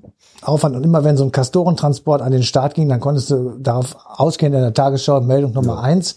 Aufwand 0.42 0.76
und 0.76 0.84
immer 0.84 1.02
wenn 1.04 1.16
so 1.16 1.24
ein 1.24 1.32
Kastorentransport 1.32 2.22
an 2.22 2.32
den 2.32 2.42
Start 2.42 2.74
ging, 2.74 2.88
dann 2.88 3.00
konntest 3.00 3.30
du 3.30 3.56
darauf 3.58 3.96
ausgehen 4.06 4.52
in 4.52 4.60
der 4.60 4.74
Tagesschau 4.74 5.20
Meldung 5.20 5.52
Nummer 5.52 5.82
eins, 5.82 6.16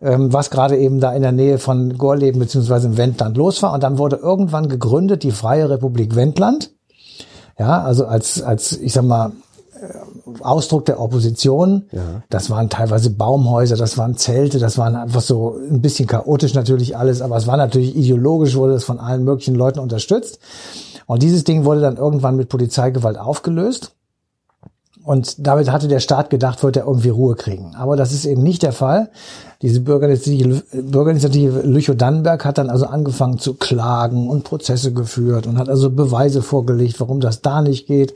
ähm, 0.00 0.32
was 0.32 0.50
gerade 0.50 0.76
eben 0.76 1.00
da 1.00 1.12
in 1.12 1.22
der 1.22 1.32
Nähe 1.32 1.58
von 1.58 1.96
Gorleben 1.96 2.38
beziehungsweise 2.38 2.88
im 2.88 2.96
Wendland 2.96 3.36
los 3.36 3.62
war. 3.62 3.72
Und 3.72 3.82
dann 3.82 3.98
wurde 3.98 4.16
irgendwann 4.16 4.68
gegründet 4.68 5.22
die 5.22 5.32
Freie 5.32 5.68
Republik 5.70 6.14
Wendland. 6.14 6.70
Ja, 7.58 7.82
also 7.82 8.06
als, 8.06 8.42
als, 8.42 8.76
ich 8.76 8.92
sag 8.92 9.04
mal, 9.04 9.32
Ausdruck 10.40 10.86
der 10.86 11.00
Opposition. 11.00 11.84
Das 12.30 12.50
waren 12.50 12.70
teilweise 12.70 13.10
Baumhäuser, 13.10 13.76
das 13.76 13.98
waren 13.98 14.16
Zelte, 14.16 14.58
das 14.58 14.78
waren 14.78 14.96
einfach 14.96 15.20
so 15.20 15.56
ein 15.70 15.80
bisschen 15.80 16.06
chaotisch 16.06 16.54
natürlich 16.54 16.96
alles, 16.96 17.22
aber 17.22 17.36
es 17.36 17.46
war 17.46 17.56
natürlich 17.56 17.96
ideologisch, 17.96 18.56
wurde 18.56 18.74
es 18.74 18.84
von 18.84 18.98
allen 18.98 19.24
möglichen 19.24 19.54
Leuten 19.54 19.78
unterstützt. 19.78 20.38
Und 21.06 21.22
dieses 21.22 21.44
Ding 21.44 21.64
wurde 21.64 21.80
dann 21.80 21.96
irgendwann 21.96 22.36
mit 22.36 22.48
Polizeigewalt 22.48 23.18
aufgelöst. 23.18 23.94
Und 25.04 25.46
damit 25.46 25.70
hatte 25.70 25.86
der 25.86 26.00
Staat 26.00 26.30
gedacht, 26.30 26.62
wird 26.62 26.76
er 26.76 26.86
irgendwie 26.86 27.10
Ruhe 27.10 27.34
kriegen. 27.34 27.74
Aber 27.74 27.94
das 27.96 28.12
ist 28.12 28.24
eben 28.24 28.42
nicht 28.42 28.62
der 28.62 28.72
Fall. 28.72 29.10
Diese 29.60 29.80
Bürgerinitiative, 29.80 30.62
Bürgerinitiative 30.72 31.60
Lüchow-Dannenberg 31.60 32.44
hat 32.44 32.58
dann 32.58 32.70
also 32.70 32.86
angefangen 32.86 33.38
zu 33.38 33.54
klagen 33.54 34.28
und 34.28 34.44
Prozesse 34.44 34.92
geführt 34.92 35.46
und 35.46 35.58
hat 35.58 35.68
also 35.68 35.90
Beweise 35.90 36.42
vorgelegt, 36.42 37.00
warum 37.00 37.20
das 37.20 37.42
da 37.42 37.60
nicht 37.62 37.86
geht. 37.86 38.14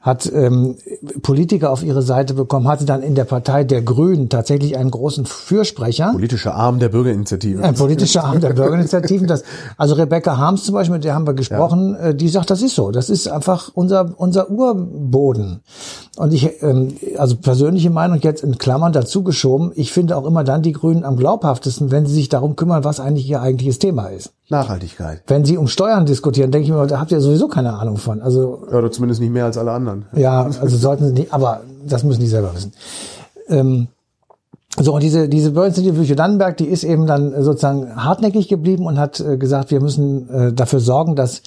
Hat 0.00 0.30
ähm, 0.32 0.76
Politiker 1.22 1.70
auf 1.70 1.82
ihre 1.82 2.02
Seite 2.02 2.34
bekommen, 2.34 2.68
hatte 2.68 2.84
dann 2.84 3.02
in 3.02 3.14
der 3.14 3.24
Partei 3.24 3.64
der 3.64 3.82
Grünen 3.82 4.28
tatsächlich 4.28 4.76
einen 4.76 4.90
großen 4.90 5.26
Fürsprecher. 5.26 6.12
Politischer 6.12 6.54
Arm 6.54 6.78
der 6.78 6.88
Bürgerinitiative. 6.88 7.62
Ein 7.62 7.74
politischer 7.74 8.24
Arm 8.24 8.40
der 8.40 8.50
Bürgerinitiativen. 8.50 9.18
Das, 9.28 9.42
also 9.76 9.94
Rebecca 9.96 10.38
Harms 10.38 10.64
zum 10.64 10.74
Beispiel, 10.74 10.94
mit 10.94 11.04
der 11.04 11.14
haben 11.14 11.26
wir 11.26 11.34
gesprochen, 11.34 11.94
äh, 11.96 12.14
die 12.14 12.28
sagt, 12.28 12.50
das 12.50 12.62
ist 12.62 12.74
so. 12.76 12.92
Das 12.92 13.10
ist 13.10 13.28
einfach 13.28 13.70
unser, 13.74 14.14
unser 14.16 14.48
Urboden. 14.48 15.60
Und 16.16 16.28
und 16.28 16.34
ich, 16.34 16.62
ähm, 16.62 16.94
also 17.16 17.36
persönliche 17.36 17.88
Meinung 17.88 18.20
jetzt 18.20 18.44
in 18.44 18.58
Klammern 18.58 18.92
dazu 18.92 19.22
geschoben, 19.22 19.72
ich 19.74 19.92
finde 19.92 20.14
auch 20.14 20.26
immer 20.26 20.44
dann 20.44 20.60
die 20.60 20.72
Grünen 20.78 21.04
am 21.04 21.16
glaubhaftesten, 21.16 21.90
wenn 21.90 22.06
sie 22.06 22.14
sich 22.14 22.28
darum 22.28 22.56
kümmern, 22.56 22.84
was 22.84 23.00
eigentlich 23.00 23.28
ihr 23.28 23.40
eigentliches 23.42 23.78
Thema 23.78 24.06
ist. 24.06 24.32
Nachhaltigkeit. 24.48 25.22
Wenn 25.26 25.44
sie 25.44 25.58
um 25.58 25.68
Steuern 25.68 26.06
diskutieren, 26.06 26.50
denke 26.50 26.66
ich 26.66 26.72
mir, 26.72 26.86
da 26.86 27.00
habt 27.00 27.12
ihr 27.12 27.20
sowieso 27.20 27.48
keine 27.48 27.74
Ahnung 27.74 27.96
von. 27.96 28.22
Also 28.22 28.62
Ja, 28.70 28.78
oder 28.78 28.90
zumindest 28.90 29.20
nicht 29.20 29.32
mehr 29.32 29.44
als 29.44 29.58
alle 29.58 29.72
anderen. 29.72 30.06
ja, 30.14 30.44
also 30.44 30.76
sollten 30.76 31.06
sie 31.08 31.12
nicht, 31.12 31.32
aber 31.32 31.60
das 31.86 32.04
müssen 32.04 32.20
die 32.20 32.26
selber 32.28 32.54
wissen. 32.54 32.72
Ähm, 33.48 33.88
so, 34.80 34.94
und 34.94 35.02
diese, 35.02 35.28
diese 35.28 35.50
Bürgerinitiative 35.50 36.00
Lüchow 36.00 36.16
Dannenberg, 36.16 36.56
die 36.56 36.66
ist 36.66 36.84
eben 36.84 37.06
dann 37.06 37.42
sozusagen 37.42 37.96
hartnäckig 37.96 38.48
geblieben 38.48 38.86
und 38.86 38.98
hat 38.98 39.18
äh, 39.20 39.36
gesagt, 39.36 39.70
wir 39.70 39.80
müssen 39.80 40.28
äh, 40.30 40.52
dafür 40.52 40.80
sorgen, 40.80 41.16
dass 41.16 41.42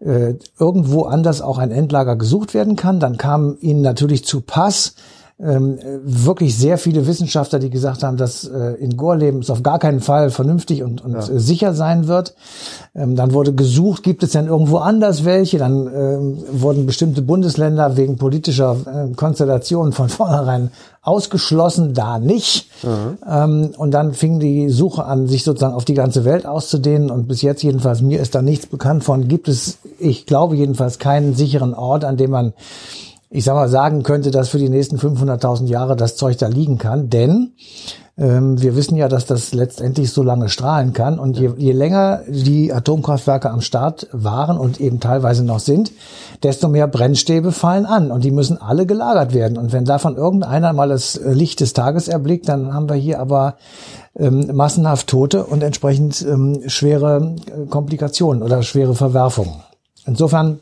äh, 0.00 0.34
irgendwo 0.58 1.04
anders 1.04 1.40
auch 1.40 1.58
ein 1.58 1.70
Endlager 1.70 2.16
gesucht 2.16 2.52
werden 2.52 2.76
kann. 2.76 3.00
Dann 3.00 3.16
kam 3.16 3.56
ihnen 3.60 3.80
natürlich 3.80 4.24
zu 4.24 4.42
Pass 4.42 4.96
ähm, 5.40 5.78
äh, 5.78 5.98
wirklich 6.04 6.56
sehr 6.56 6.78
viele 6.78 7.08
Wissenschaftler, 7.08 7.58
die 7.58 7.70
gesagt 7.70 8.04
haben, 8.04 8.16
dass 8.16 8.44
äh, 8.44 8.74
in 8.74 8.96
Gorleben 8.96 9.40
es 9.40 9.50
auf 9.50 9.64
gar 9.64 9.80
keinen 9.80 10.00
Fall 10.00 10.30
vernünftig 10.30 10.84
und, 10.84 11.04
und 11.04 11.16
äh, 11.16 11.40
sicher 11.40 11.74
sein 11.74 12.06
wird. 12.06 12.34
Ähm, 12.94 13.16
dann 13.16 13.32
wurde 13.32 13.52
gesucht, 13.52 14.04
gibt 14.04 14.22
es 14.22 14.30
denn 14.30 14.46
irgendwo 14.46 14.78
anders 14.78 15.24
welche? 15.24 15.58
Dann 15.58 15.88
ähm, 15.92 16.44
wurden 16.52 16.86
bestimmte 16.86 17.20
Bundesländer 17.20 17.96
wegen 17.96 18.16
politischer 18.16 18.76
äh, 18.86 19.12
Konstellationen 19.14 19.92
von 19.92 20.08
vornherein 20.08 20.70
ausgeschlossen, 21.02 21.94
da 21.94 22.18
nicht. 22.20 22.70
Ähm, 23.28 23.72
und 23.76 23.90
dann 23.90 24.14
fing 24.14 24.38
die 24.38 24.70
Suche 24.70 25.04
an, 25.04 25.26
sich 25.26 25.42
sozusagen 25.44 25.74
auf 25.74 25.84
die 25.84 25.94
ganze 25.94 26.24
Welt 26.24 26.46
auszudehnen. 26.46 27.10
Und 27.10 27.26
bis 27.26 27.42
jetzt 27.42 27.62
jedenfalls, 27.62 28.00
mir 28.00 28.20
ist 28.20 28.36
da 28.36 28.40
nichts 28.40 28.66
bekannt 28.66 29.02
von, 29.02 29.26
gibt 29.26 29.48
es, 29.48 29.78
ich 29.98 30.26
glaube 30.26 30.56
jedenfalls, 30.56 30.98
keinen 30.98 31.34
sicheren 31.34 31.74
Ort, 31.74 32.04
an 32.04 32.16
dem 32.16 32.30
man 32.30 32.54
ich 33.34 33.42
sag 33.42 33.54
mal, 33.54 33.68
sagen 33.68 34.04
könnte, 34.04 34.30
dass 34.30 34.48
für 34.48 34.58
die 34.58 34.68
nächsten 34.68 34.96
500.000 34.96 35.66
Jahre 35.66 35.96
das 35.96 36.14
Zeug 36.14 36.38
da 36.38 36.46
liegen 36.46 36.78
kann. 36.78 37.10
Denn 37.10 37.54
ähm, 38.16 38.62
wir 38.62 38.76
wissen 38.76 38.96
ja, 38.96 39.08
dass 39.08 39.26
das 39.26 39.52
letztendlich 39.52 40.12
so 40.12 40.22
lange 40.22 40.48
strahlen 40.48 40.92
kann. 40.92 41.18
Und 41.18 41.36
je, 41.36 41.50
je 41.56 41.72
länger 41.72 42.20
die 42.28 42.72
Atomkraftwerke 42.72 43.50
am 43.50 43.60
Start 43.60 44.06
waren 44.12 44.56
und 44.56 44.80
eben 44.80 45.00
teilweise 45.00 45.42
noch 45.42 45.58
sind, 45.58 45.90
desto 46.44 46.68
mehr 46.68 46.86
Brennstäbe 46.86 47.50
fallen 47.50 47.86
an. 47.86 48.12
Und 48.12 48.22
die 48.22 48.30
müssen 48.30 48.62
alle 48.62 48.86
gelagert 48.86 49.34
werden. 49.34 49.58
Und 49.58 49.72
wenn 49.72 49.84
davon 49.84 50.14
irgendeiner 50.14 50.72
mal 50.72 50.88
das 50.88 51.20
Licht 51.24 51.58
des 51.58 51.72
Tages 51.72 52.06
erblickt, 52.06 52.48
dann 52.48 52.72
haben 52.72 52.88
wir 52.88 52.94
hier 52.94 53.18
aber 53.18 53.56
ähm, 54.16 54.48
massenhaft 54.54 55.08
Tote 55.08 55.44
und 55.44 55.64
entsprechend 55.64 56.22
ähm, 56.22 56.62
schwere 56.68 57.34
äh, 57.48 57.66
Komplikationen 57.66 58.44
oder 58.44 58.62
schwere 58.62 58.94
Verwerfungen. 58.94 59.56
Insofern 60.06 60.60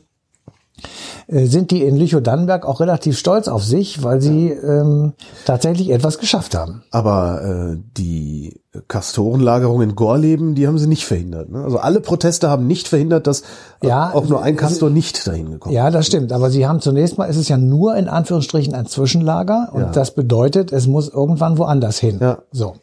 sind 1.29 1.71
die 1.71 1.83
in 1.83 1.97
Lüchow-Dannenberg 1.97 2.67
auch 2.67 2.81
relativ 2.81 3.19
stolz 3.19 3.49
auf 3.49 3.65
sich, 3.65 4.03
weil 4.03 4.21
sie 4.21 4.51
ähm, 4.51 5.13
tatsächlich 5.45 5.91
etwas 5.91 6.19
geschafft 6.19 6.55
haben. 6.55 6.83
Aber 6.91 7.73
äh, 7.75 7.79
die 7.97 8.61
Kastorenlagerung 8.89 9.83
in 9.83 9.95
Gorleben, 9.95 10.55
die 10.55 10.67
haben 10.67 10.79
sie 10.79 10.87
nicht 10.87 11.05
verhindert. 11.05 11.51
Ne? 11.51 11.63
Also 11.63 11.79
alle 11.79 12.01
Proteste 12.01 12.49
haben 12.49 12.67
nicht 12.67 12.89
verhindert, 12.89 13.27
dass 13.27 13.43
äh, 13.83 13.89
Ja, 13.89 14.13
auch 14.15 14.27
nur 14.27 14.43
ein 14.43 14.57
Kastor 14.57 14.89
nicht 14.89 15.27
dahin 15.27 15.51
gekommen 15.51 15.75
Ja, 15.75 15.91
das 15.91 16.07
stimmt. 16.07 16.33
Aber 16.33 16.51
sie 16.51 16.67
haben 16.67 16.81
zunächst 16.81 17.19
mal, 17.19 17.29
es 17.29 17.37
ist 17.37 17.49
ja 17.49 17.59
nur 17.59 17.97
in 17.97 18.09
Anführungsstrichen 18.09 18.75
ein 18.75 18.87
Zwischenlager 18.87 19.69
und 19.73 19.83
Ja. 19.83 19.91
das 19.93 20.15
bedeutet, 20.15 20.73
es 20.73 20.87
muss 20.87 21.09
irgendwann 21.09 21.59
woanders 21.59 21.99
hin. 21.99 22.19
Ja. 22.21 22.39
So. 22.51 22.75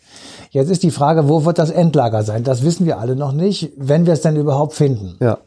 Jetzt 0.52 0.70
ist 0.70 0.84
die 0.84 0.92
Frage, 0.92 1.28
wo 1.28 1.46
wird 1.46 1.58
das 1.58 1.72
Endlager 1.72 2.24
sein? 2.24 2.44
Das 2.44 2.64
wissen 2.64 2.86
wir 2.86 3.00
alle 3.00 3.16
noch 3.16 3.32
nicht, 3.32 3.72
wenn 3.78 4.06
wir 4.06 4.14
es 4.14 4.22
denn 4.22 4.36
überhaupt 4.36 4.74
finden. 4.74 5.16
Ja. 5.20 5.40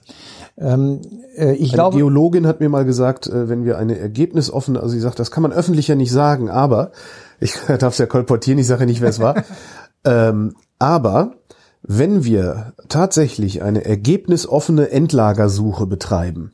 Ähm, 0.59 1.01
äh, 1.37 1.53
ich 1.55 1.71
Eine 1.71 1.75
glaube, 1.75 1.97
Geologin 1.97 2.47
hat 2.47 2.61
mir 2.61 2.69
mal 2.69 2.85
gesagt, 2.85 3.27
äh, 3.27 3.49
wenn 3.49 3.65
wir 3.65 3.79
eine 3.79 3.99
ergebnisoffene, 3.99 4.81
also 4.81 4.91
sie 4.91 5.01
sagt, 5.01 5.19
das 5.19 5.31
kann 5.31 5.43
man 5.43 5.53
öffentlich 5.53 5.89
ja 5.89 5.95
nicht 5.95 6.13
sagen, 6.13 6.51
aber 6.51 6.93
ich 7.41 7.55
darf 7.67 7.95
es 7.95 7.99
ja 7.99 8.07
kolportieren, 8.07 8.59
ich 8.59 8.67
sage 8.67 8.81
ja 8.83 8.87
nicht, 8.87 9.01
wer 9.01 9.11
es 9.11 9.21
war. 9.21 9.45
ähm, 10.05 10.55
aber 10.79 11.35
wenn 11.83 12.25
wir 12.25 12.75
tatsächlich 12.89 13.63
eine 13.63 13.85
ergebnisoffene 13.85 14.91
Endlagersuche 14.91 15.87
betreiben, 15.87 16.53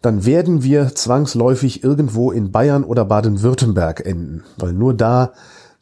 dann 0.00 0.24
werden 0.24 0.62
wir 0.62 0.94
zwangsläufig 0.94 1.84
irgendwo 1.84 2.30
in 2.30 2.52
Bayern 2.52 2.84
oder 2.84 3.04
Baden-Württemberg 3.04 4.06
enden, 4.06 4.44
weil 4.56 4.72
nur 4.72 4.94
da 4.94 5.32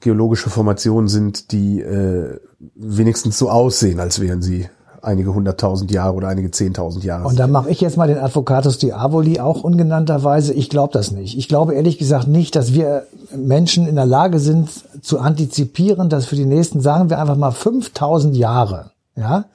geologische 0.01 0.51
Formationen 0.51 1.09
sind, 1.09 1.53
die 1.53 1.81
äh, 1.81 2.39
wenigstens 2.75 3.39
so 3.39 3.51
aussehen, 3.51 4.01
als 4.01 4.21
wären 4.21 4.43
sie 4.43 4.69
einige 5.09 5.35
hunderttausend 5.35 5.91
Jahre 5.91 6.15
oder 6.15 6.29
einige 6.29 6.51
zehntausend 6.51 7.03
Jahre. 7.03 7.27
und 7.27 7.39
da 7.39 7.47
mache 7.47 7.71
ich 7.71 7.81
jetzt 7.81 7.97
mal 7.97 8.07
den 8.07 8.19
Advocatus 8.19 8.79
Diaboli 8.79 9.41
auch 9.41 9.65
ungenannterweise. 9.65 10.53
Ich 10.55 10.69
glaube 10.69 10.93
das 10.93 11.11
nicht. 11.11 11.37
Ich 11.37 11.49
glaube 11.49 11.75
ehrlich 11.75 11.99
gesagt 11.99 12.29
nicht, 12.29 12.55
dass 12.55 12.75
wir 12.75 13.07
Menschen 13.35 13.89
in 13.89 13.97
der 13.97 14.07
Lage 14.07 14.39
sind 14.39 14.69
zu 15.03 15.19
antizipieren, 15.19 16.09
dass 16.09 16.27
für 16.27 16.37
die 16.37 16.45
nächsten, 16.45 16.81
sagen 16.81 17.11
wir 17.11 17.19
einfach 17.19 17.37
mal 17.37 17.51
5000 17.51 18.37
Jahre, 18.37 18.91
ja, 19.17 19.47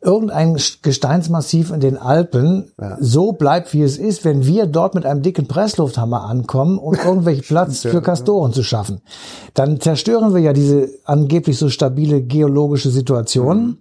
irgendein 0.00 0.56
Gesteinsmassiv 0.82 1.70
in 1.70 1.80
den 1.80 1.96
Alpen 1.96 2.70
so 3.00 3.32
bleibt, 3.32 3.72
wie 3.72 3.82
es 3.82 3.98
ist, 3.98 4.24
wenn 4.24 4.46
wir 4.46 4.66
dort 4.66 4.94
mit 4.94 5.06
einem 5.06 5.22
dicken 5.22 5.48
Presslufthammer 5.48 6.24
ankommen, 6.24 6.78
um 6.78 6.94
irgendwelchen 7.04 7.44
Platz 7.44 7.80
für 7.80 8.02
Kastoren 8.02 8.52
zu 8.52 8.62
schaffen. 8.62 9.00
Dann 9.54 9.80
zerstören 9.80 10.34
wir 10.34 10.40
ja 10.40 10.52
diese 10.52 10.90
angeblich 11.04 11.58
so 11.58 11.68
stabile 11.68 12.22
geologische 12.22 12.90
Situation. 12.90 13.78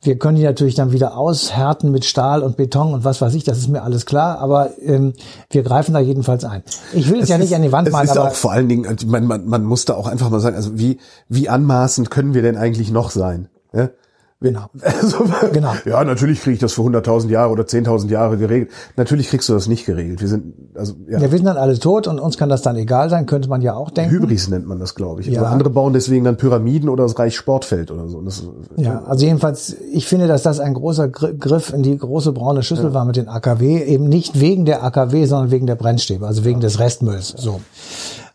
Wir 0.00 0.16
können 0.16 0.36
die 0.36 0.44
natürlich 0.44 0.76
dann 0.76 0.92
wieder 0.92 1.16
aushärten 1.16 1.90
mit 1.90 2.04
Stahl 2.04 2.42
und 2.42 2.56
Beton 2.56 2.94
und 2.94 3.04
was 3.04 3.20
weiß 3.20 3.34
ich, 3.34 3.42
das 3.42 3.58
ist 3.58 3.68
mir 3.68 3.82
alles 3.82 4.06
klar, 4.06 4.38
aber 4.38 4.70
ähm, 4.80 5.12
wir 5.50 5.64
greifen 5.64 5.92
da 5.92 5.98
jedenfalls 5.98 6.44
ein. 6.44 6.62
Ich 6.92 7.10
will 7.10 7.20
es, 7.20 7.28
ja 7.28 7.36
nicht 7.36 7.54
an 7.54 7.62
die 7.62 7.72
Wand 7.72 7.88
es 7.88 7.92
malen, 7.92 8.06
ist 8.06 8.16
aber 8.16 8.28
auch 8.28 8.34
vor 8.34 8.52
allen 8.52 8.68
Dingen, 8.68 8.86
also 8.86 9.08
man, 9.08 9.26
man, 9.26 9.46
man 9.46 9.64
muss 9.64 9.86
da 9.86 9.94
auch 9.94 10.06
einfach 10.06 10.30
mal 10.30 10.38
sagen, 10.38 10.54
also 10.54 10.78
wie, 10.78 10.98
wie 11.28 11.48
anmaßend 11.48 12.10
können 12.10 12.32
wir 12.32 12.42
denn 12.42 12.56
eigentlich 12.56 12.92
noch 12.92 13.10
sein? 13.10 13.48
Ja? 13.72 13.90
Genau. 14.40 14.66
Also, 14.82 15.18
Genau. 15.52 15.72
Ja, 15.84 16.04
natürlich 16.04 16.40
kriege 16.40 16.54
ich 16.54 16.60
das 16.60 16.72
für 16.72 16.82
100.000 16.82 17.28
Jahre 17.28 17.50
oder 17.50 17.64
10.000 17.64 18.08
Jahre 18.08 18.36
geregelt. 18.38 18.70
Natürlich 18.96 19.28
kriegst 19.28 19.48
du 19.48 19.52
das 19.54 19.66
nicht 19.68 19.84
geregelt. 19.86 20.20
Wir 20.20 20.28
sind, 20.28 20.54
also, 20.74 20.94
ja, 21.08 21.18
Ja, 21.18 21.30
wir 21.30 21.36
sind 21.38 21.46
dann 21.46 21.56
alle 21.56 21.78
tot 21.78 22.06
und 22.06 22.18
uns 22.20 22.36
kann 22.38 22.48
das 22.48 22.62
dann 22.62 22.76
egal 22.76 23.10
sein, 23.10 23.26
könnte 23.26 23.48
man 23.48 23.62
ja 23.62 23.74
auch 23.74 23.90
denken. 23.90 24.12
Hybris 24.14 24.48
nennt 24.48 24.66
man 24.66 24.78
das, 24.78 24.94
glaube 24.94 25.20
ich. 25.20 25.26
Ja. 25.28 25.40
Oder 25.40 25.50
andere 25.50 25.70
bauen 25.70 25.92
deswegen 25.92 26.24
dann 26.24 26.36
Pyramiden 26.36 26.88
oder 26.88 27.04
das 27.04 27.18
Reich 27.18 27.36
Sportfeld 27.36 27.90
oder 27.90 28.08
so. 28.08 28.20
Das, 28.22 28.42
Ja, 28.76 29.02
also 29.04 29.24
jedenfalls, 29.24 29.76
ich 29.92 30.06
finde, 30.06 30.26
dass 30.26 30.42
das 30.42 30.60
ein 30.60 30.74
großer 30.74 31.08
Gr- 31.08 31.34
Griff 31.34 31.72
in 31.72 31.82
die 31.82 31.96
große 31.96 32.32
braune 32.32 32.62
Schüssel 32.62 32.94
war 32.94 33.04
mit 33.04 33.16
den 33.16 33.28
AKW, 33.28 33.82
eben 33.82 34.08
nicht 34.08 34.38
wegen 34.40 34.64
der 34.64 34.82
AKW, 34.84 35.24
sondern 35.26 35.50
wegen 35.50 35.66
der 35.66 35.76
Brennstäbe, 35.76 36.26
also 36.26 36.44
wegen 36.44 36.60
des 36.60 36.78
Restmülls. 36.78 37.34
So. 37.36 37.60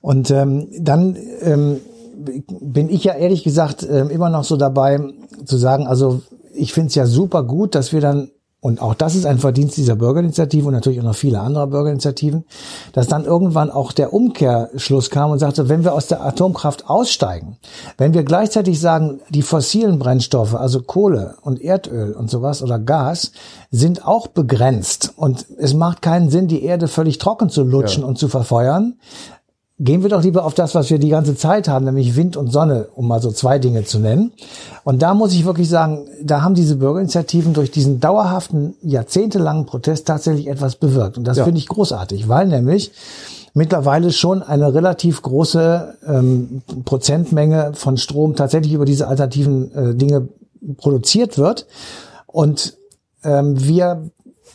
Und 0.02 0.32
ähm, 0.32 0.68
dann 0.80 1.16
ähm, 1.42 1.78
bin 2.14 2.90
ich 2.90 3.04
ja 3.04 3.14
ehrlich 3.14 3.44
gesagt 3.44 3.86
ähm, 3.90 4.10
immer 4.10 4.30
noch 4.30 4.44
so 4.44 4.58
dabei 4.58 5.00
zu 5.46 5.58
sagen, 5.58 5.88
also 5.88 6.22
ich 6.54 6.74
finde 6.74 6.88
es 6.88 6.96
ja 6.96 7.06
super 7.06 7.44
gut, 7.44 7.76
dass 7.76 7.94
wir 7.94 8.02
dann 8.02 8.30
und 8.64 8.82
auch 8.82 8.94
das 8.94 9.16
ist 9.16 9.26
ein 9.26 9.40
Verdienst 9.40 9.76
dieser 9.76 9.98
Bürgerinitiative 9.98 10.66
und 10.66 10.74
natürlich 10.74 11.02
auch 11.02 11.04
noch 11.04 11.16
viele 11.16 11.42
anderer 11.42 11.68
Bürgerinitiativen, 11.68 12.46
dass 12.94 13.10
dann 13.10 13.26
irgendwann 13.26 13.70
auch 13.70 13.92
der 13.92 14.14
Umkehrschluss 14.14 15.10
kam 15.10 15.32
und 15.32 15.40
sagte, 15.40 15.68
wenn 15.68 15.84
wir 15.84 15.94
aus 15.94 16.08
der 16.08 16.24
Atomkraft 16.24 16.90
aussteigen, 16.90 17.58
wenn 17.98 18.14
wir 18.14 18.24
gleichzeitig 18.24 18.80
sagen, 18.80 19.20
die 19.30 19.42
fossilen 19.42 20.00
Brennstoffe, 20.00 20.56
also 20.56 20.82
Kohle 20.82 21.36
und 21.42 21.62
Erdöl 21.62 22.14
und 22.14 22.30
sowas 22.30 22.64
oder 22.64 22.80
Gas, 22.80 23.34
sind 23.70 24.08
auch 24.08 24.28
begrenzt 24.28 25.12
und 25.18 25.46
es 25.58 25.74
macht 25.74 26.02
keinen 26.02 26.30
Sinn, 26.30 26.48
die 26.48 26.64
Erde 26.64 26.88
völlig 26.88 27.18
trocken 27.18 27.50
zu 27.50 27.64
lutschen 27.64 28.06
und 28.06 28.18
zu 28.18 28.30
verfeuern, 28.30 28.96
Gehen 29.80 30.04
wir 30.04 30.10
doch 30.10 30.22
lieber 30.22 30.46
auf 30.46 30.54
das, 30.54 30.76
was 30.76 30.92
wir 30.92 31.00
die 31.00 31.10
ganze 31.10 31.36
Zeit 31.36 31.68
haben, 31.68 31.86
nämlich 31.86 32.16
Wind 32.16 32.38
und 32.38 32.52
Sonne, 32.52 32.90
um 32.94 33.08
mal 33.08 33.20
so 33.22 33.32
zwei 33.32 33.58
Dinge 33.58 33.84
zu 33.84 33.98
nennen. 33.98 34.32
Und 34.84 35.02
da 35.02 35.16
muss 35.16 35.34
ich 35.34 35.46
wirklich 35.46 35.68
sagen, 35.68 36.06
da 36.22 36.44
haben 36.44 36.54
diese 36.54 36.76
Bürgerinitiativen 36.76 37.54
durch 37.54 37.72
diesen 37.72 38.00
dauerhaften, 38.00 38.76
jahrzehntelangen 38.84 39.66
Protest 39.66 40.06
tatsächlich 40.06 40.48
etwas 40.48 40.76
bewirkt. 40.76 41.18
Und 41.18 41.24
das 41.26 41.38
Ja. 41.38 41.46
finde 41.46 41.58
ich 41.58 41.68
großartig, 41.68 42.30
weil 42.30 42.48
nämlich 42.48 42.92
mittlerweile 43.56 44.12
schon 44.12 44.44
eine 44.44 44.74
relativ 44.76 45.24
große 45.24 45.96
ähm, 46.08 46.62
Prozentmenge 46.86 47.72
von 47.74 47.98
Strom 47.98 48.36
tatsächlich 48.36 48.74
über 48.74 48.86
diese 48.86 49.08
alternativen 49.08 49.72
äh, 49.74 49.96
Dinge 49.96 50.28
produziert 50.78 51.40
wird. 51.40 51.66
Und 52.28 52.78
ähm, 53.24 53.56
wir, 53.60 54.04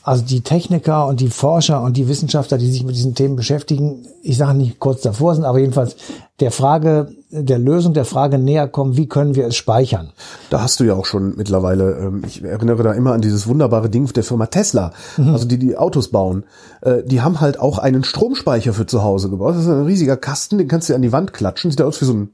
also 0.02 0.24
die 0.24 0.40
Techniker 0.40 1.06
und 1.06 1.20
die 1.20 1.28
Forscher 1.28 1.82
und 1.82 1.96
die 1.96 2.08
Wissenschaftler, 2.08 2.58
die 2.58 2.70
sich 2.70 2.84
mit 2.84 2.94
diesen 2.94 3.14
Themen 3.14 3.36
beschäftigen, 3.36 4.06
ich 4.22 4.36
sage 4.36 4.56
nicht 4.56 4.78
kurz 4.78 5.02
davor 5.02 5.34
sind, 5.34 5.44
aber 5.44 5.58
jedenfalls 5.58 5.96
der 6.40 6.50
Frage, 6.50 7.10
der 7.30 7.58
Lösung 7.58 7.94
der 7.94 8.04
Frage 8.04 8.38
näher 8.38 8.68
kommen, 8.68 8.96
wie 8.96 9.08
können 9.08 9.34
wir 9.34 9.46
es 9.46 9.56
speichern? 9.56 10.10
Da 10.50 10.62
hast 10.62 10.78
du 10.80 10.84
ja 10.84 10.94
auch 10.94 11.04
schon 11.04 11.36
mittlerweile, 11.36 11.98
ähm, 11.98 12.22
ich 12.26 12.42
erinnere 12.42 12.82
da 12.82 12.92
immer 12.92 13.12
an 13.12 13.20
dieses 13.20 13.46
wunderbare 13.48 13.90
Ding 13.90 14.10
der 14.12 14.22
Firma 14.22 14.46
Tesla, 14.46 14.92
also 15.18 15.46
die 15.46 15.58
die 15.58 15.76
Autos 15.76 16.08
bauen. 16.08 16.44
Äh, 16.80 17.02
die 17.04 17.20
haben 17.20 17.40
halt 17.40 17.58
auch 17.58 17.78
einen 17.78 18.04
Stromspeicher 18.04 18.72
für 18.72 18.86
zu 18.86 19.02
Hause 19.02 19.30
gebaut. 19.30 19.56
Das 19.56 19.62
ist 19.62 19.68
ein 19.68 19.84
riesiger 19.84 20.16
Kasten, 20.16 20.58
den 20.58 20.68
kannst 20.68 20.88
du 20.88 20.94
an 20.94 21.02
die 21.02 21.12
Wand 21.12 21.32
klatschen. 21.32 21.70
Sieht 21.70 21.82
aus 21.82 22.00
wie 22.00 22.06
so 22.06 22.14
ein, 22.14 22.30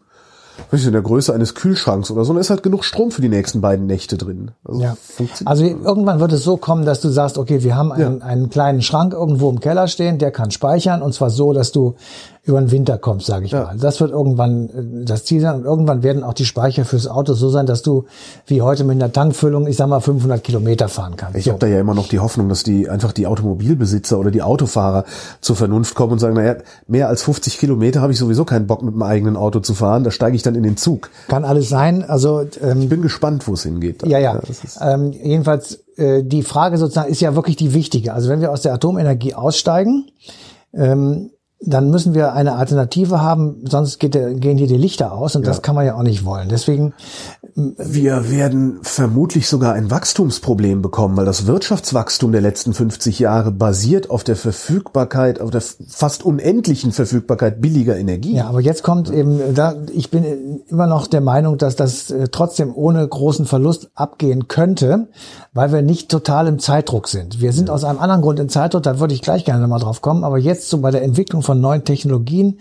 in 0.73 0.93
der 0.93 1.03
Größe 1.03 1.33
eines 1.33 1.55
Kühlschranks 1.55 2.11
oder 2.11 2.25
so. 2.25 2.31
Und 2.31 2.37
da 2.37 2.41
ist 2.41 2.51
halt 2.51 2.63
genug 2.63 2.85
Strom 2.85 3.11
für 3.11 3.23
die 3.23 3.29
nächsten 3.29 3.61
beiden 3.61 3.87
Nächte 3.87 4.17
drin. 4.17 4.51
Also 4.65 4.81
Ja. 4.81 4.97
Also 5.45 5.65
irgendwann 5.65 6.21
wird 6.21 6.33
es 6.33 6.43
so 6.43 6.57
kommen, 6.57 6.85
dass 6.85 7.01
du 7.01 7.09
sagst, 7.09 7.39
okay, 7.39 7.63
wir 7.63 7.77
haben 7.77 7.93
einen, 7.93 8.23
einen 8.23 8.51
kleinen 8.51 8.83
Schrank 8.83 9.13
irgendwo 9.13 9.51
im 9.51 9.61
Keller 9.61 9.87
stehen, 9.87 10.19
der 10.19 10.31
kann 10.31 10.51
speichern 10.51 11.03
und 11.03 11.15
zwar 11.15 11.31
so, 11.31 11.53
dass 11.53 11.73
du 11.73 11.95
über 12.45 12.61
den 12.61 12.71
Winter 12.71 12.99
kommst, 12.99 13.27
sage 13.27 13.47
ich 13.47 13.53
ja. 13.53 13.65
mal. 13.65 13.77
Das 13.79 14.01
wird 14.01 14.11
irgendwann 14.11 14.69
äh, 14.69 15.05
das 15.05 15.25
Ziel 15.25 15.41
sein 15.41 15.57
und 15.57 15.65
irgendwann 15.65 16.03
werden 16.03 16.23
auch 16.23 16.35
die 16.35 16.45
Speicher 16.45 16.85
fürs 16.85 17.07
Auto 17.09 17.33
so 17.33 17.49
sein, 17.49 17.67
dass 17.67 17.83
du 17.83 18.05
wie 18.47 18.61
heute 18.61 18.85
mit 18.85 18.97
einer 18.97 19.13
Tankfüllung, 19.13 19.67
ich 19.67 19.77
sag 19.77 19.89
mal 19.89 20.01
500 20.01 20.45
Kilometer 20.45 20.89
fahren 20.89 21.17
kannst. 21.17 21.39
Ich 21.39 21.45
so. 21.45 21.53
habe 21.53 21.61
da 21.61 21.67
ja 21.67 21.81
immer 21.81 21.95
noch 21.95 22.09
die 22.09 22.21
Hoffnung, 22.21 22.49
dass 22.49 22.63
die 22.63 22.89
einfach 22.89 23.13
die 23.13 23.27
Automobilbesitzer 23.27 24.19
oder 24.19 24.31
die 24.31 24.43
Autofahrer 24.43 25.05
zur 25.41 25.57
Vernunft 25.57 25.95
kommen 25.95 26.13
und 26.13 26.19
sagen, 26.19 26.35
naja, 26.35 26.57
mehr 26.87 27.09
als 27.09 27.23
50 27.23 27.59
Kilometer 27.59 28.03
habe 28.03 28.13
ich 28.13 28.19
sowieso 28.19 28.45
keinen 28.45 28.67
Bock 28.67 28.83
mit 28.83 28.95
dem 28.95 29.03
eigenen 29.03 29.37
Auto 29.37 29.61
zu 29.61 29.73
fahren, 29.75 30.05
da 30.05 30.11
steige 30.11 30.37
ich 30.37 30.43
dann 30.43 30.55
in 30.55 30.63
den 30.63 30.77
Zug. 30.77 31.11
Kann 31.29 31.45
alles 31.45 31.71
sein. 31.71 32.05
Also 32.05 32.45
ähm, 32.61 32.83
ich 32.83 32.89
bin 32.91 33.01
gespannt, 33.01 33.49
wo 33.49 33.55
es 33.55 33.63
hingeht. 33.63 34.03
Dann. 34.03 34.11
Ja, 34.11 34.19
ja. 34.19 34.35
ja 34.35 34.95
ähm, 34.95 35.13
jedenfalls 35.13 35.85
äh, 35.97 36.23
die 36.23 36.43
Frage 36.43 36.77
sozusagen 36.77 37.11
ist 37.11 37.21
ja 37.21 37.35
wirklich 37.35 37.57
die 37.57 37.73
wichtige. 37.73 38.13
Also 38.13 38.29
wenn 38.29 38.41
wir 38.43 38.53
aus 38.53 38.63
der 38.63 38.75
Atomenergie 38.75 39.35
aussteigen, 39.35 40.11
ähm, 40.75 41.31
dann 41.61 41.91
müssen 41.91 42.15
wir 42.15 42.33
eine 42.33 42.57
Alternative 42.57 43.21
haben, 43.21 43.65
sonst 43.69 43.99
geht 43.99 44.13
gehen 44.13 44.59
hier 44.59 44.67
die 44.67 44.77
Lichter 44.77 45.13
aus 45.13 45.35
und 45.35 45.43
ja. 45.43 45.49
das 45.49 45.63
kann 45.63 45.75
man 45.75 45.87
ja 45.87 45.95
auch 45.97 46.03
nicht 46.03 46.25
wollen. 46.25 46.49
Deswegen 46.49 46.93
wir 47.57 48.31
werden 48.31 48.81
vermutlich 48.83 49.47
sogar 49.49 49.75
ein 49.75 49.89
Wachstumsproblem 49.89 50.83
bekommen, 50.83 51.17
weil 51.17 51.25
das 51.25 51.47
Wirtschaftswachstum 51.47 52.33
der 52.33 52.41
letzten 52.41 52.75
50 52.75 53.21
Jahre 53.21 53.53
basiert 53.53 54.11
auf 54.11 54.25
der 54.25 54.35
Verfügbarkeit, 54.35 55.41
auf 55.41 55.51
der 55.51 55.63
fast 55.87 56.25
unendlichen 56.25 56.91
Verfügbarkeit 56.91 57.61
billiger 57.61 57.97
Energie. 57.97 58.35
Ja, 58.35 58.49
aber 58.49 58.61
jetzt 58.61 58.83
kommt 58.83 59.09
eben 59.13 59.55
da 59.55 59.75
ich 59.93 60.11
bin 60.11 60.63
immer 60.67 60.89
noch 60.89 61.07
der 61.07 61.21
Meinung, 61.21 61.57
dass 61.57 61.77
das 61.77 62.11
äh, 62.11 62.27
trotzdem 62.29 62.75
ohne 62.75 63.07
großen 63.07 63.47
Verlust 63.47 63.91
abgehen 63.95 64.49
könnte, 64.49 65.09
weil 65.53 65.73
wir 65.73 65.83
nicht 65.83 66.11
total 66.11 66.49
im 66.49 66.59
Zeitdruck 66.59 67.07
sind. 67.07 67.41
Wir 67.41 67.53
sind 67.53 67.69
ja. 67.69 67.75
aus 67.75 67.85
einem 67.85 68.01
anderen 68.01 68.23
Grund 68.23 68.41
im 68.41 68.49
Zeitdruck, 68.49 68.83
da 68.83 68.99
würde 68.99 69.15
ich 69.15 69.23
gleich 69.23 69.45
gerne 69.45 69.69
mal 69.69 69.79
drauf 69.79 70.03
kommen, 70.03 70.25
aber 70.25 70.39
jetzt 70.39 70.71
so 70.71 70.79
bei 70.79 70.91
der 70.91 71.03
Entwicklung 71.03 71.43
von 71.43 71.54
neuen 71.61 71.85
Technologien 71.85 72.59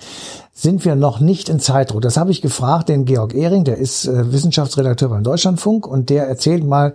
sind 0.54 0.86
wir 0.86 0.96
noch 0.96 1.20
nicht 1.20 1.50
in 1.50 1.60
Zeitdruck. 1.60 2.02
Das 2.02 2.18
habe 2.18 2.32
ich 2.32 2.42
gefragt, 2.42 2.90
den 2.90 3.06
Georg 3.06 3.34
Ehring, 3.34 3.64
der 3.64 3.78
ist 3.78 4.06
äh, 4.06 4.32
Wissenschaftsredakteur 4.32 5.10
beim 5.10 5.24
Deutschlandfunk 5.24 5.88
und 5.88 6.10
der 6.10 6.28
erzählt 6.28 6.64
mal, 6.64 6.94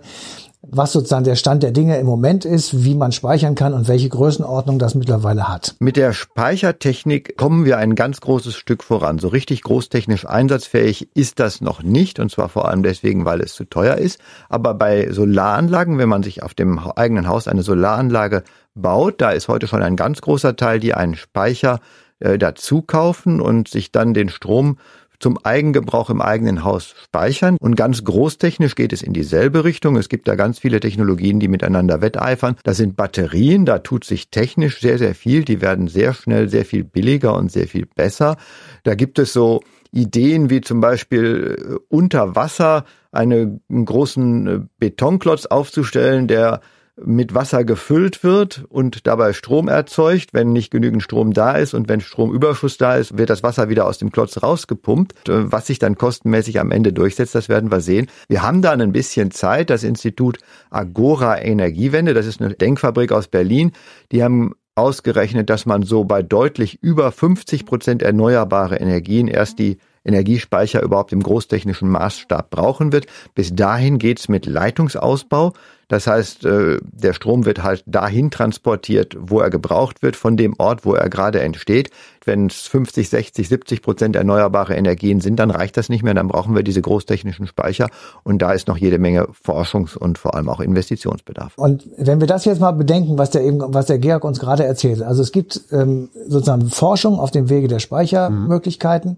was 0.61 0.91
sozusagen 0.91 1.23
der 1.23 1.35
Stand 1.35 1.63
der 1.63 1.71
Dinge 1.71 1.97
im 1.97 2.05
Moment 2.05 2.45
ist, 2.45 2.83
wie 2.83 2.93
man 2.93 3.11
speichern 3.11 3.55
kann 3.55 3.73
und 3.73 3.87
welche 3.87 4.09
Größenordnung 4.09 4.77
das 4.77 4.93
mittlerweile 4.93 5.47
hat. 5.47 5.75
Mit 5.79 5.95
der 5.95 6.13
Speichertechnik 6.13 7.37
kommen 7.37 7.65
wir 7.65 7.77
ein 7.77 7.95
ganz 7.95 8.19
großes 8.19 8.55
Stück 8.55 8.83
voran. 8.83 9.19
So 9.19 9.29
richtig 9.29 9.63
großtechnisch 9.63 10.27
einsatzfähig 10.27 11.09
ist 11.15 11.39
das 11.39 11.61
noch 11.61 11.81
nicht 11.81 12.19
und 12.19 12.29
zwar 12.29 12.49
vor 12.49 12.67
allem 12.67 12.83
deswegen, 12.83 13.25
weil 13.25 13.41
es 13.41 13.53
zu 13.53 13.63
teuer 13.63 13.95
ist. 13.95 14.19
Aber 14.49 14.73
bei 14.73 15.11
Solaranlagen, 15.11 15.97
wenn 15.97 16.09
man 16.09 16.23
sich 16.23 16.43
auf 16.43 16.53
dem 16.53 16.79
eigenen 16.79 17.27
Haus 17.27 17.47
eine 17.47 17.63
Solaranlage 17.63 18.43
baut, 18.81 19.21
da 19.21 19.31
ist 19.31 19.47
heute 19.47 19.67
schon 19.67 19.81
ein 19.81 19.95
ganz 19.95 20.21
großer 20.21 20.55
Teil, 20.55 20.79
die 20.79 20.93
einen 20.93 21.15
Speicher 21.15 21.79
äh, 22.19 22.37
dazu 22.37 22.81
kaufen 22.81 23.41
und 23.41 23.67
sich 23.67 23.91
dann 23.91 24.13
den 24.13 24.29
Strom 24.29 24.77
zum 25.19 25.37
Eigengebrauch 25.43 26.09
im 26.09 26.21
eigenen 26.21 26.63
Haus 26.63 26.95
speichern. 27.03 27.57
Und 27.59 27.75
ganz 27.75 28.03
großtechnisch 28.03 28.75
geht 28.75 28.93
es 28.93 29.01
in 29.01 29.13
dieselbe 29.13 29.63
Richtung. 29.63 29.97
Es 29.97 30.09
gibt 30.09 30.27
da 30.27 30.35
ganz 30.35 30.59
viele 30.59 30.79
Technologien, 30.79 31.39
die 31.39 31.49
miteinander 31.49 32.01
wetteifern. 32.01 32.55
Das 32.63 32.77
sind 32.77 32.95
Batterien, 32.95 33.65
da 33.65 33.79
tut 33.79 34.05
sich 34.05 34.29
technisch 34.29 34.79
sehr, 34.79 34.97
sehr 34.97 35.15
viel. 35.15 35.43
Die 35.43 35.61
werden 35.61 35.87
sehr 35.87 36.13
schnell 36.13 36.49
sehr 36.49 36.65
viel 36.65 36.83
billiger 36.83 37.35
und 37.35 37.51
sehr 37.51 37.67
viel 37.67 37.85
besser. 37.85 38.37
Da 38.83 38.95
gibt 38.95 39.19
es 39.19 39.33
so 39.33 39.61
Ideen 39.91 40.49
wie 40.49 40.61
zum 40.61 40.81
Beispiel 40.81 41.57
äh, 41.57 41.75
unter 41.89 42.35
Wasser 42.35 42.85
einen 43.11 43.61
großen 43.69 44.47
äh, 44.47 44.59
Betonklotz 44.77 45.47
aufzustellen, 45.47 46.27
der 46.27 46.61
mit 47.05 47.33
Wasser 47.33 47.63
gefüllt 47.63 48.23
wird 48.23 48.65
und 48.69 49.07
dabei 49.07 49.33
Strom 49.33 49.67
erzeugt. 49.67 50.29
Wenn 50.33 50.51
nicht 50.51 50.71
genügend 50.71 51.03
Strom 51.03 51.33
da 51.33 51.53
ist 51.53 51.73
und 51.73 51.89
wenn 51.89 52.01
Stromüberschuss 52.01 52.77
da 52.77 52.95
ist, 52.95 53.17
wird 53.17 53.29
das 53.29 53.43
Wasser 53.43 53.69
wieder 53.69 53.85
aus 53.85 53.97
dem 53.97 54.11
Klotz 54.11 54.41
rausgepumpt. 54.41 55.29
Äh, 55.29 55.51
was 55.51 55.67
sich 55.67 55.79
dann 55.79 55.97
kostenmäßig 55.97 56.59
am 56.59 56.71
Ende 56.71 56.93
durchsetzt, 56.93 57.35
das 57.35 57.49
werden 57.49 57.71
wir 57.71 57.81
sehen. 57.81 58.07
Wir 58.27 58.41
haben 58.41 58.61
dann 58.61 58.81
ein 58.81 58.91
bisschen 58.91 59.31
Zeit. 59.31 59.69
Das 59.69 59.83
Institut 59.83 60.39
Agora 60.69 61.41
Energiewende, 61.41 62.13
das 62.13 62.25
ist 62.25 62.41
eine 62.41 62.53
Denkfabrik 62.53 63.11
aus 63.11 63.27
Berlin, 63.27 63.71
die 64.11 64.23
haben 64.23 64.53
ausgerechnet, 64.75 65.49
dass 65.49 65.65
man 65.65 65.83
so 65.83 66.05
bei 66.05 66.23
deutlich 66.23 66.81
über 66.81 67.11
50 67.11 67.65
Prozent 67.65 68.01
erneuerbare 68.01 68.77
Energien 68.77 69.27
erst 69.27 69.59
die 69.59 69.77
Energiespeicher 70.05 70.81
überhaupt 70.81 71.11
im 71.11 71.21
großtechnischen 71.21 71.89
Maßstab 71.89 72.49
brauchen 72.49 72.91
wird. 72.93 73.05
Bis 73.35 73.53
dahin 73.53 73.99
geht's 73.99 74.29
mit 74.29 74.45
Leitungsausbau. 74.45 75.53
Das 75.89 76.05
heißt, 76.07 76.45
äh, 76.45 76.77
der 76.81 77.13
Strom 77.13 77.45
wird 77.45 77.63
halt 77.63 77.83
dahin 77.85 78.31
transportiert, 78.31 79.17
wo 79.19 79.39
er 79.39 79.49
gebraucht 79.49 80.01
wird, 80.01 80.15
von 80.15 80.37
dem 80.37 80.53
Ort, 80.57 80.85
wo 80.85 80.93
er 80.93 81.09
gerade 81.09 81.41
entsteht. 81.41 81.89
Wenn 82.25 82.45
es 82.45 82.67
50, 82.67 83.09
60, 83.09 83.49
70 83.49 83.81
Prozent 83.81 84.15
erneuerbare 84.15 84.75
Energien 84.75 85.19
sind, 85.19 85.37
dann 85.37 85.49
reicht 85.49 85.77
das 85.77 85.89
nicht 85.89 86.03
mehr. 86.03 86.13
Dann 86.13 86.27
brauchen 86.27 86.55
wir 86.55 86.61
diese 86.61 86.81
großtechnischen 86.81 87.47
Speicher. 87.47 87.89
Und 88.23 88.41
da 88.41 88.51
ist 88.53 88.67
noch 88.67 88.77
jede 88.77 88.99
Menge 88.99 89.29
Forschungs- 89.43 89.97
und 89.97 90.19
vor 90.19 90.35
allem 90.35 90.47
auch 90.47 90.59
Investitionsbedarf. 90.59 91.57
Und 91.57 91.87
wenn 91.97 92.19
wir 92.19 92.27
das 92.27 92.45
jetzt 92.45 92.61
mal 92.61 92.71
bedenken, 92.71 93.17
was 93.17 93.31
der 93.31 93.43
eben, 93.43 93.59
was 93.73 93.87
der 93.87 93.97
Georg 93.97 94.23
uns 94.23 94.39
gerade 94.39 94.65
erzählt. 94.65 95.01
Also 95.01 95.23
es 95.23 95.31
gibt 95.31 95.59
ähm, 95.71 96.09
sozusagen 96.27 96.69
Forschung 96.69 97.19
auf 97.19 97.31
dem 97.31 97.49
Wege 97.49 97.67
der 97.67 97.79
Speichermöglichkeiten. 97.79 99.11
Mhm. 99.11 99.17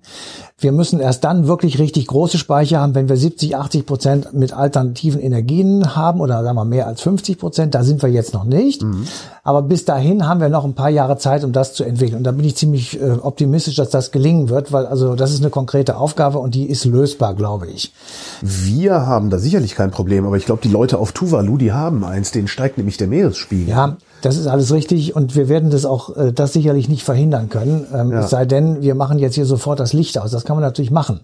Wir 0.57 0.71
müssen 0.71 1.01
erst 1.01 1.25
dann 1.25 1.47
wirklich 1.47 1.79
richtig 1.79 2.07
große 2.07 2.37
Speicher 2.37 2.79
haben, 2.79 2.95
wenn 2.95 3.09
wir 3.09 3.17
70, 3.17 3.57
80 3.57 3.85
Prozent 3.85 4.33
mit 4.33 4.53
alternativen 4.53 5.19
Energien 5.19 5.97
haben 5.97 6.21
oder 6.21 6.43
sagen 6.43 6.55
wir 6.55 6.60
mehr 6.65 6.87
als 6.87 7.01
50 7.01 7.37
Prozent. 7.37 7.75
Da 7.75 7.83
sind 7.83 8.01
wir 8.01 8.09
jetzt 8.09 8.33
noch 8.33 8.43
nicht. 8.43 8.83
Mhm. 8.83 9.07
Aber 9.43 9.61
bis 9.61 9.85
dahin 9.85 10.27
haben 10.27 10.39
wir 10.39 10.49
noch 10.49 10.65
ein 10.65 10.75
paar 10.75 10.89
Jahre 10.89 11.17
Zeit, 11.17 11.43
um 11.43 11.51
das 11.51 11.73
zu 11.73 11.83
entwickeln. 11.83 12.17
Und 12.19 12.23
da 12.23 12.31
bin 12.31 12.45
ich 12.45 12.55
ziemlich 12.55 13.01
äh, 13.01 13.11
optimistisch, 13.21 13.75
dass 13.75 13.89
das 13.89 14.11
gelingen 14.11 14.49
wird, 14.49 14.71
weil 14.71 14.85
also 14.85 15.15
das 15.15 15.31
ist 15.31 15.41
eine 15.41 15.49
konkrete 15.49 15.97
Aufgabe 15.97 16.39
und 16.39 16.55
die 16.55 16.65
ist 16.65 16.85
lösbar, 16.85 17.33
glaube 17.33 17.67
ich. 17.67 17.93
Wir 18.41 19.05
haben 19.07 19.29
da 19.29 19.39
sicherlich 19.39 19.75
kein 19.75 19.91
Problem, 19.91 20.25
aber 20.25 20.37
ich 20.37 20.45
glaube, 20.45 20.61
die 20.61 20.69
Leute 20.69 20.97
auf 20.97 21.11
Tuvalu, 21.11 21.57
die 21.57 21.71
haben 21.71 22.03
eins, 22.03 22.31
denen 22.31 22.47
steigt 22.47 22.77
nämlich 22.77 22.97
der 22.97 23.07
Meeresspiegel. 23.07 23.69
Ja, 23.69 23.97
das 24.21 24.37
ist 24.37 24.47
alles 24.47 24.71
richtig 24.71 25.15
und 25.15 25.35
wir 25.35 25.49
werden 25.49 25.71
das 25.71 25.85
auch, 25.85 26.15
äh, 26.15 26.31
das 26.31 26.53
sicherlich 26.53 26.87
nicht 26.87 27.03
verhindern 27.03 27.49
können. 27.49 27.87
Ähm, 27.93 28.11
ja. 28.11 28.19
Es 28.21 28.29
sei 28.29 28.45
denn, 28.45 28.81
wir 28.81 28.95
machen 28.95 29.19
jetzt 29.19 29.35
hier 29.35 29.45
sofort 29.45 29.79
das 29.79 29.93
Licht 29.93 30.17
aus. 30.19 30.31
Das 30.31 30.45
kann 30.45 30.55
man 30.55 30.63
natürlich 30.63 30.91
machen. 30.91 31.21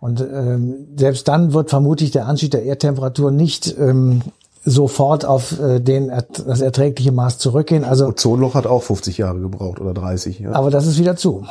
Und 0.00 0.20
ähm, 0.20 0.88
selbst 0.96 1.28
dann 1.28 1.52
wird 1.52 1.70
vermutlich 1.70 2.10
der 2.10 2.26
Anstieg 2.26 2.50
der 2.50 2.64
Erdtemperatur 2.64 3.30
nicht 3.30 3.76
ähm, 3.78 4.22
sofort 4.64 5.24
auf 5.24 5.58
äh, 5.58 5.80
den 5.80 6.12
das 6.46 6.60
erträgliche 6.60 7.10
Maß 7.10 7.38
zurückgehen. 7.38 7.84
Also 7.84 8.06
Ozonloch 8.06 8.54
hat 8.54 8.66
auch 8.66 8.82
50 8.82 9.18
Jahre 9.18 9.40
gebraucht 9.40 9.80
oder 9.80 9.92
30. 9.92 10.38
Ja. 10.38 10.52
Aber 10.52 10.70
das 10.70 10.86
ist 10.86 10.98
wieder 10.98 11.16
zu. 11.16 11.44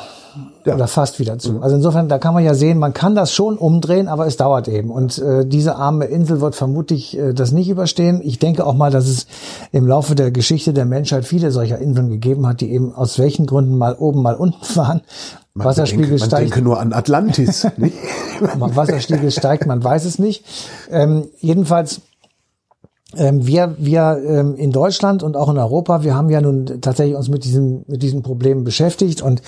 Ja. 0.64 0.76
Oder 0.76 0.88
fast 0.88 1.20
wieder 1.20 1.38
zu. 1.38 1.54
Mhm. 1.54 1.64
Also 1.64 1.76
insofern, 1.76 2.08
da 2.08 2.20
kann 2.20 2.34
man 2.34 2.46
ja 2.46 2.54
sehen, 2.54 2.78
man 2.78 2.94
kann 2.94 3.16
das 3.16 3.34
schon 3.34 3.58
umdrehen, 3.58 4.08
aber 4.08 4.28
es 4.28 4.38
dauert 4.38 4.70
eben. 4.70 4.90
Und 4.92 5.18
äh, 5.18 5.46
diese 5.46 5.76
arme 5.76 6.06
Insel 6.06 6.40
wird 6.40 6.56
vermutlich 6.56 7.18
äh, 7.18 7.34
das 7.34 7.52
nicht 7.52 7.68
überstehen. 7.68 8.22
Ich 8.24 8.40
denke 8.40 8.66
auch 8.66 8.76
mal, 8.76 8.92
dass 8.92 9.08
es 9.08 9.28
im 9.74 9.86
Laufe 9.88 10.16
der 10.16 10.32
Geschichte 10.32 10.72
der 10.72 10.86
Menschheit 10.86 11.26
viele 11.26 11.52
solcher 11.52 11.80
Inseln 11.80 12.10
gegeben 12.10 12.48
hat, 12.48 12.62
die 12.62 12.72
eben 12.72 12.96
aus 12.96 13.20
welchen 13.20 13.46
Gründen 13.46 13.78
mal 13.78 13.96
oben, 13.96 14.22
mal 14.22 14.36
unten 14.36 14.64
waren. 14.76 15.02
Man 15.54 15.66
Wasserspiegel 15.66 16.06
denke, 16.06 16.20
man 16.22 16.30
steigt. 16.30 16.44
denke 16.44 16.62
nur 16.62 16.80
an 16.80 16.94
Atlantis. 16.94 17.68
Wasserspiegel 18.40 19.32
steigt, 19.32 19.66
man 19.66 19.84
weiß 19.84 20.06
es 20.06 20.18
nicht. 20.18 20.46
Ähm, 20.90 21.28
jedenfalls 21.42 22.00
wir, 23.14 23.76
wir 23.78 24.22
ähm, 24.26 24.56
in 24.56 24.72
Deutschland 24.72 25.24
und 25.24 25.36
auch 25.36 25.50
in 25.50 25.58
Europa, 25.58 26.04
wir 26.04 26.16
haben 26.16 26.30
ja 26.30 26.42
nun 26.42 26.66
tatsächlich 26.82 27.16
uns 27.16 27.30
mit 27.30 27.44
diesem, 27.44 27.84
mit 27.88 28.02
diesen 28.02 28.22
Problemen 28.22 28.64
beschäftigt 28.64 29.22
und 29.22 29.42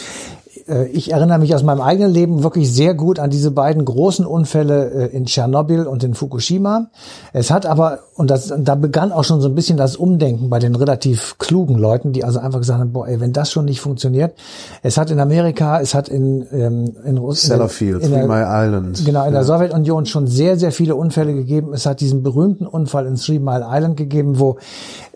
ich 0.92 1.12
erinnere 1.12 1.40
mich 1.40 1.54
aus 1.54 1.64
meinem 1.64 1.82
eigenen 1.82 2.12
Leben 2.12 2.44
wirklich 2.44 2.72
sehr 2.72 2.94
gut 2.94 3.20
an 3.20 3.30
diese 3.30 3.52
beiden 3.52 3.84
großen 3.84 4.26
Unfälle 4.26 5.10
äh, 5.12 5.16
in 5.16 5.26
Tschernobyl 5.26 5.88
und 5.88 6.04
in 6.04 6.14
Fukushima. 6.14 6.88
Es 7.34 7.52
hat 7.52 7.66
aber, 7.66 8.00
und 8.16 8.30
das, 8.30 8.54
da 8.58 8.76
begann 8.76 9.12
auch 9.12 9.24
schon 9.24 9.42
so 9.42 9.50
ein 9.50 9.56
bisschen 9.56 9.78
das 9.78 9.96
Umdenken 9.96 10.50
bei 10.50 10.60
den 10.60 10.76
relativ 10.76 11.38
klugen 11.38 11.78
Leuten, 11.78 12.14
die 12.14 12.24
also 12.24 12.40
einfach 12.40 12.60
gesagt 12.60 12.80
haben, 12.80 12.94
boah, 12.94 13.08
ey, 13.08 13.20
wenn 13.20 13.34
das 13.34 13.52
schon 13.52 13.66
nicht 13.66 13.82
funktioniert. 13.82 14.36
Es 14.82 14.98
hat 14.98 15.12
in 15.12 15.20
Amerika, 15.20 15.82
es 15.82 15.94
hat 15.94 16.08
in, 16.08 16.46
ähm, 16.52 16.96
in 17.06 17.18
Russland, 17.18 17.58
Sellafield, 17.58 18.04
in 18.04 18.12
Three 18.12 18.28
Mile 18.28 18.48
Island. 18.48 19.06
Genau, 19.06 19.22
in 19.22 19.34
ja. 19.34 19.40
der 19.40 19.44
Sowjetunion 19.44 20.06
schon 20.06 20.28
sehr, 20.28 20.58
sehr 20.58 20.72
viele 20.72 20.96
Unfälle 20.96 21.34
gegeben. 21.34 21.74
Es 21.74 21.86
hat 21.86 22.00
diesen 22.00 22.24
berühmten 22.24 22.66
Unfall 22.66 23.06
in 23.08 23.16
Three 23.16 23.40
Mile 23.40 23.66
Island 23.70 23.98
gegeben, 23.98 24.40
wo 24.40 24.58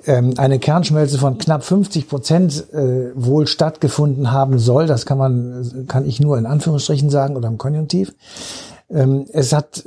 ähm, 0.07 0.33
eine 0.37 0.57
Kernschmelze 0.57 1.17
von 1.17 1.37
knapp 1.37 1.63
50 1.63 2.07
Prozent 2.09 2.73
äh, 2.73 3.11
wohl 3.13 3.45
stattgefunden 3.45 4.31
haben 4.31 4.57
soll. 4.57 4.87
Das 4.87 5.05
kann 5.05 5.17
man, 5.17 5.85
kann 5.87 6.05
ich 6.05 6.19
nur 6.19 6.37
in 6.37 6.45
Anführungsstrichen 6.45 7.09
sagen 7.09 7.35
oder 7.35 7.47
im 7.47 7.57
Konjunktiv. 7.57 8.13
Ähm, 8.89 9.25
es 9.31 9.53
hat 9.53 9.83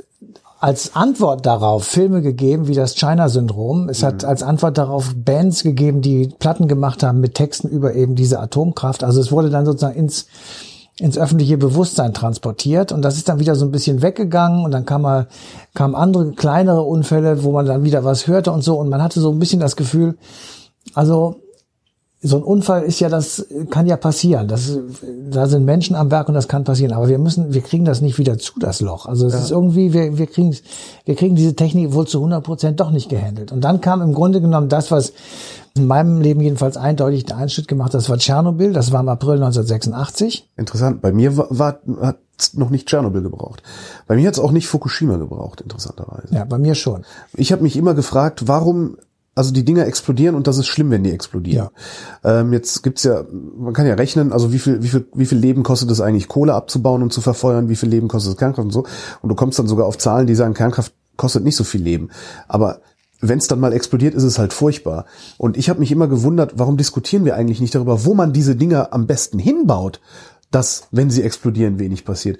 als 0.59 0.95
Antwort 0.95 1.47
darauf 1.47 1.85
Filme 1.85 2.21
gegeben 2.21 2.67
wie 2.67 2.75
das 2.75 2.95
China-Syndrom. 2.95 3.89
Es 3.89 4.03
mhm. 4.03 4.05
hat 4.05 4.25
als 4.25 4.43
Antwort 4.43 4.77
darauf 4.77 5.11
Bands 5.15 5.63
gegeben, 5.63 6.01
die 6.01 6.27
Platten 6.37 6.67
gemacht 6.67 7.01
haben 7.01 7.19
mit 7.19 7.33
Texten 7.33 7.67
über 7.67 7.95
eben 7.95 8.15
diese 8.15 8.39
Atomkraft. 8.39 9.03
Also 9.03 9.19
es 9.19 9.31
wurde 9.31 9.49
dann 9.49 9.65
sozusagen 9.65 9.97
ins 9.97 10.27
ins 11.01 11.17
öffentliche 11.17 11.57
Bewusstsein 11.57 12.13
transportiert 12.13 12.91
und 12.91 13.01
das 13.01 13.17
ist 13.17 13.27
dann 13.27 13.39
wieder 13.39 13.55
so 13.55 13.65
ein 13.65 13.71
bisschen 13.71 14.03
weggegangen 14.03 14.63
und 14.63 14.69
dann 14.69 14.85
kam 14.85 15.01
mal 15.01 15.27
kamen 15.73 15.95
andere 15.95 16.31
kleinere 16.33 16.83
Unfälle, 16.83 17.43
wo 17.43 17.51
man 17.51 17.65
dann 17.65 17.83
wieder 17.83 18.03
was 18.03 18.27
hörte 18.27 18.51
und 18.51 18.63
so 18.63 18.79
und 18.79 18.87
man 18.87 19.01
hatte 19.01 19.19
so 19.19 19.31
ein 19.31 19.39
bisschen 19.39 19.59
das 19.59 19.75
Gefühl, 19.75 20.15
also 20.93 21.37
so 22.23 22.37
ein 22.37 22.43
Unfall 22.43 22.83
ist 22.83 22.99
ja, 22.99 23.09
das 23.09 23.47
kann 23.71 23.87
ja 23.87 23.97
passieren. 23.97 24.47
Das, 24.47 24.77
da 25.31 25.47
sind 25.47 25.65
Menschen 25.65 25.95
am 25.95 26.11
Werk 26.11 26.27
und 26.27 26.35
das 26.35 26.47
kann 26.47 26.63
passieren. 26.63 26.93
Aber 26.93 27.09
wir 27.09 27.17
müssen, 27.17 27.51
wir 27.51 27.61
kriegen 27.61 27.83
das 27.83 28.01
nicht 28.01 28.19
wieder 28.19 28.37
zu, 28.37 28.59
das 28.59 28.79
Loch. 28.79 29.07
Also 29.07 29.25
es 29.25 29.33
ja. 29.33 29.39
ist 29.39 29.49
irgendwie, 29.49 29.91
wir, 29.91 30.19
wir 30.19 30.27
kriegen, 30.27 30.55
wir 31.05 31.15
kriegen 31.15 31.35
diese 31.35 31.55
Technik 31.55 31.93
wohl 31.93 32.05
zu 32.05 32.19
100 32.19 32.43
Prozent 32.43 32.79
doch 32.79 32.91
nicht 32.91 33.09
gehandelt. 33.09 33.51
Und 33.51 33.61
dann 33.61 33.81
kam 33.81 34.03
im 34.03 34.13
Grunde 34.13 34.39
genommen 34.39 34.69
das, 34.69 34.91
was 34.91 35.13
in 35.75 35.87
meinem 35.87 36.21
Leben 36.21 36.41
jedenfalls 36.41 36.77
eindeutig 36.77 37.25
den 37.25 37.37
Einschnitt 37.37 37.67
gemacht, 37.67 37.93
das 37.93 38.09
war 38.09 38.17
Tschernobyl. 38.17 38.73
Das 38.73 38.91
war 38.91 38.99
im 38.99 39.09
April 39.09 39.35
1986. 39.35 40.49
Interessant. 40.57 41.01
Bei 41.01 41.11
mir 41.11 41.37
war, 41.37 41.47
war 41.49 41.79
hat 42.01 42.19
noch 42.53 42.69
nicht 42.69 42.87
Tschernobyl 42.87 43.21
gebraucht. 43.21 43.63
Bei 44.07 44.15
mir 44.15 44.27
hat 44.27 44.33
es 44.33 44.39
auch 44.39 44.51
nicht 44.51 44.67
Fukushima 44.67 45.17
gebraucht, 45.17 45.61
interessanterweise. 45.61 46.33
Ja, 46.33 46.43
bei 46.43 46.57
mir 46.57 46.75
schon. 46.75 47.05
Ich 47.33 47.51
habe 47.51 47.63
mich 47.63 47.77
immer 47.77 47.93
gefragt, 47.93 48.47
warum 48.47 48.97
also 49.33 49.53
die 49.53 49.63
Dinger 49.63 49.85
explodieren 49.85 50.35
und 50.35 50.47
das 50.47 50.57
ist 50.57 50.67
schlimm, 50.67 50.91
wenn 50.91 51.03
die 51.03 51.11
explodieren. 51.11 51.69
Ja. 52.23 52.41
Ähm, 52.41 52.51
jetzt 52.51 52.83
gibt's 52.83 53.03
ja, 53.03 53.23
man 53.31 53.73
kann 53.73 53.85
ja 53.85 53.93
rechnen, 53.93 54.33
also 54.33 54.51
wie 54.51 54.59
viel, 54.59 54.83
wie 54.83 54.89
viel, 54.89 55.07
wie 55.13 55.25
viel 55.25 55.37
Leben 55.37 55.63
kostet 55.63 55.89
es 55.89 56.01
eigentlich, 56.01 56.27
Kohle 56.27 56.53
abzubauen 56.53 57.01
und 57.01 57.13
zu 57.13 57.21
verfeuern, 57.21 57.69
wie 57.69 57.77
viel 57.77 57.89
Leben 57.89 58.09
kostet 58.09 58.33
es 58.33 58.37
Kernkraft 58.37 58.65
und 58.65 58.71
so. 58.71 58.83
Und 59.21 59.29
du 59.29 59.35
kommst 59.35 59.57
dann 59.57 59.67
sogar 59.67 59.85
auf 59.85 59.97
Zahlen, 59.97 60.27
die 60.27 60.35
sagen, 60.35 60.53
Kernkraft 60.53 60.93
kostet 61.15 61.43
nicht 61.43 61.55
so 61.55 61.63
viel 61.63 61.81
Leben. 61.81 62.09
Aber 62.49 62.81
wenn 63.21 63.39
es 63.39 63.47
dann 63.47 63.59
mal 63.59 63.73
explodiert, 63.73 64.13
ist 64.13 64.23
es 64.23 64.39
halt 64.39 64.53
furchtbar. 64.53 65.05
Und 65.37 65.57
ich 65.57 65.69
habe 65.69 65.79
mich 65.79 65.91
immer 65.91 66.07
gewundert, 66.07 66.53
warum 66.55 66.77
diskutieren 66.77 67.25
wir 67.25 67.35
eigentlich 67.35 67.61
nicht 67.61 67.75
darüber, 67.75 68.05
wo 68.05 68.13
man 68.13 68.33
diese 68.33 68.55
Dinger 68.55 68.93
am 68.93 69.07
besten 69.07 69.39
hinbaut, 69.39 70.01
dass, 70.49 70.87
wenn 70.91 71.09
sie 71.09 71.23
explodieren, 71.23 71.79
wenig 71.79 72.03
passiert. 72.03 72.39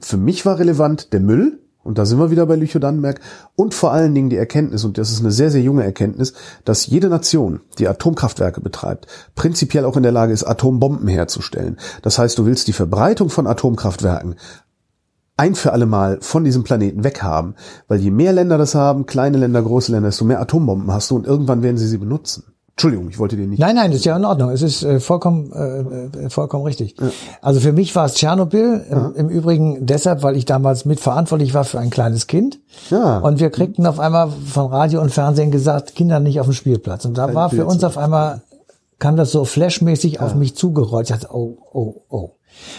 Für 0.00 0.16
mich 0.16 0.46
war 0.46 0.58
relevant 0.58 1.12
der 1.12 1.20
Müll, 1.20 1.58
und 1.88 1.96
da 1.96 2.04
sind 2.04 2.18
wir 2.18 2.30
wieder 2.30 2.44
bei 2.44 2.56
Lüchow-Dannenberg. 2.56 3.18
Und 3.56 3.72
vor 3.72 3.92
allen 3.92 4.14
Dingen 4.14 4.28
die 4.28 4.36
Erkenntnis, 4.36 4.84
und 4.84 4.98
das 4.98 5.10
ist 5.10 5.20
eine 5.20 5.30
sehr, 5.30 5.50
sehr 5.50 5.62
junge 5.62 5.84
Erkenntnis, 5.84 6.34
dass 6.66 6.86
jede 6.86 7.08
Nation, 7.08 7.60
die 7.78 7.88
Atomkraftwerke 7.88 8.60
betreibt, 8.60 9.06
prinzipiell 9.34 9.86
auch 9.86 9.96
in 9.96 10.02
der 10.02 10.12
Lage 10.12 10.34
ist, 10.34 10.44
Atombomben 10.44 11.08
herzustellen. 11.08 11.78
Das 12.02 12.18
heißt, 12.18 12.36
du 12.36 12.44
willst 12.44 12.68
die 12.68 12.74
Verbreitung 12.74 13.30
von 13.30 13.46
Atomkraftwerken 13.46 14.34
ein 15.38 15.54
für 15.54 15.72
alle 15.72 15.86
Mal 15.86 16.18
von 16.20 16.44
diesem 16.44 16.64
Planeten 16.64 17.04
weghaben. 17.04 17.54
Weil 17.86 18.00
je 18.00 18.10
mehr 18.10 18.32
Länder 18.32 18.58
das 18.58 18.74
haben, 18.74 19.06
kleine 19.06 19.38
Länder, 19.38 19.62
große 19.62 19.92
Länder, 19.92 20.08
desto 20.08 20.24
mehr 20.24 20.40
Atombomben 20.40 20.92
hast 20.92 21.10
du 21.10 21.16
und 21.16 21.26
irgendwann 21.26 21.62
werden 21.62 21.78
sie 21.78 21.86
sie 21.86 21.98
benutzen. 21.98 22.44
Entschuldigung, 22.78 23.08
ich 23.08 23.18
wollte 23.18 23.36
dir 23.36 23.48
nicht. 23.48 23.58
Nein, 23.58 23.74
nein, 23.74 23.90
das 23.90 23.98
ist 23.98 24.04
ja 24.04 24.16
in 24.16 24.24
Ordnung. 24.24 24.50
Es 24.50 24.62
ist 24.62 24.84
äh, 24.84 25.00
vollkommen, 25.00 25.52
äh, 25.52 26.26
äh 26.26 26.30
vollkommen 26.30 26.64
richtig. 26.64 26.94
Ja. 27.00 27.08
Also 27.42 27.58
für 27.58 27.72
mich 27.72 27.96
war 27.96 28.06
es 28.06 28.14
Tschernobyl. 28.14 28.84
Im, 28.88 29.14
Im, 29.16 29.28
Übrigen 29.28 29.84
deshalb, 29.84 30.22
weil 30.22 30.36
ich 30.36 30.44
damals 30.44 30.84
mitverantwortlich 30.84 31.54
war 31.54 31.64
für 31.64 31.80
ein 31.80 31.90
kleines 31.90 32.28
Kind. 32.28 32.60
Ja. 32.90 33.18
Und 33.18 33.40
wir 33.40 33.50
kriegten 33.50 33.84
auf 33.84 33.98
einmal 33.98 34.30
von 34.30 34.66
Radio 34.66 35.00
und 35.00 35.10
Fernsehen 35.10 35.50
gesagt, 35.50 35.96
Kinder 35.96 36.20
nicht 36.20 36.38
auf 36.38 36.46
dem 36.46 36.52
Spielplatz. 36.52 37.04
Und 37.04 37.18
da 37.18 37.26
Kein 37.26 37.34
war 37.34 37.50
für 37.50 37.66
uns 37.66 37.82
auf 37.82 37.98
einmal, 37.98 38.42
kam 39.00 39.16
das 39.16 39.32
so 39.32 39.44
flashmäßig 39.44 40.14
ja. 40.14 40.20
auf 40.20 40.36
mich 40.36 40.54
zugerollt. 40.54 41.10
Ich 41.10 41.16
dachte, 41.16 41.34
oh, 41.34 41.58
oh, 41.72 42.02
oh. 42.08 42.37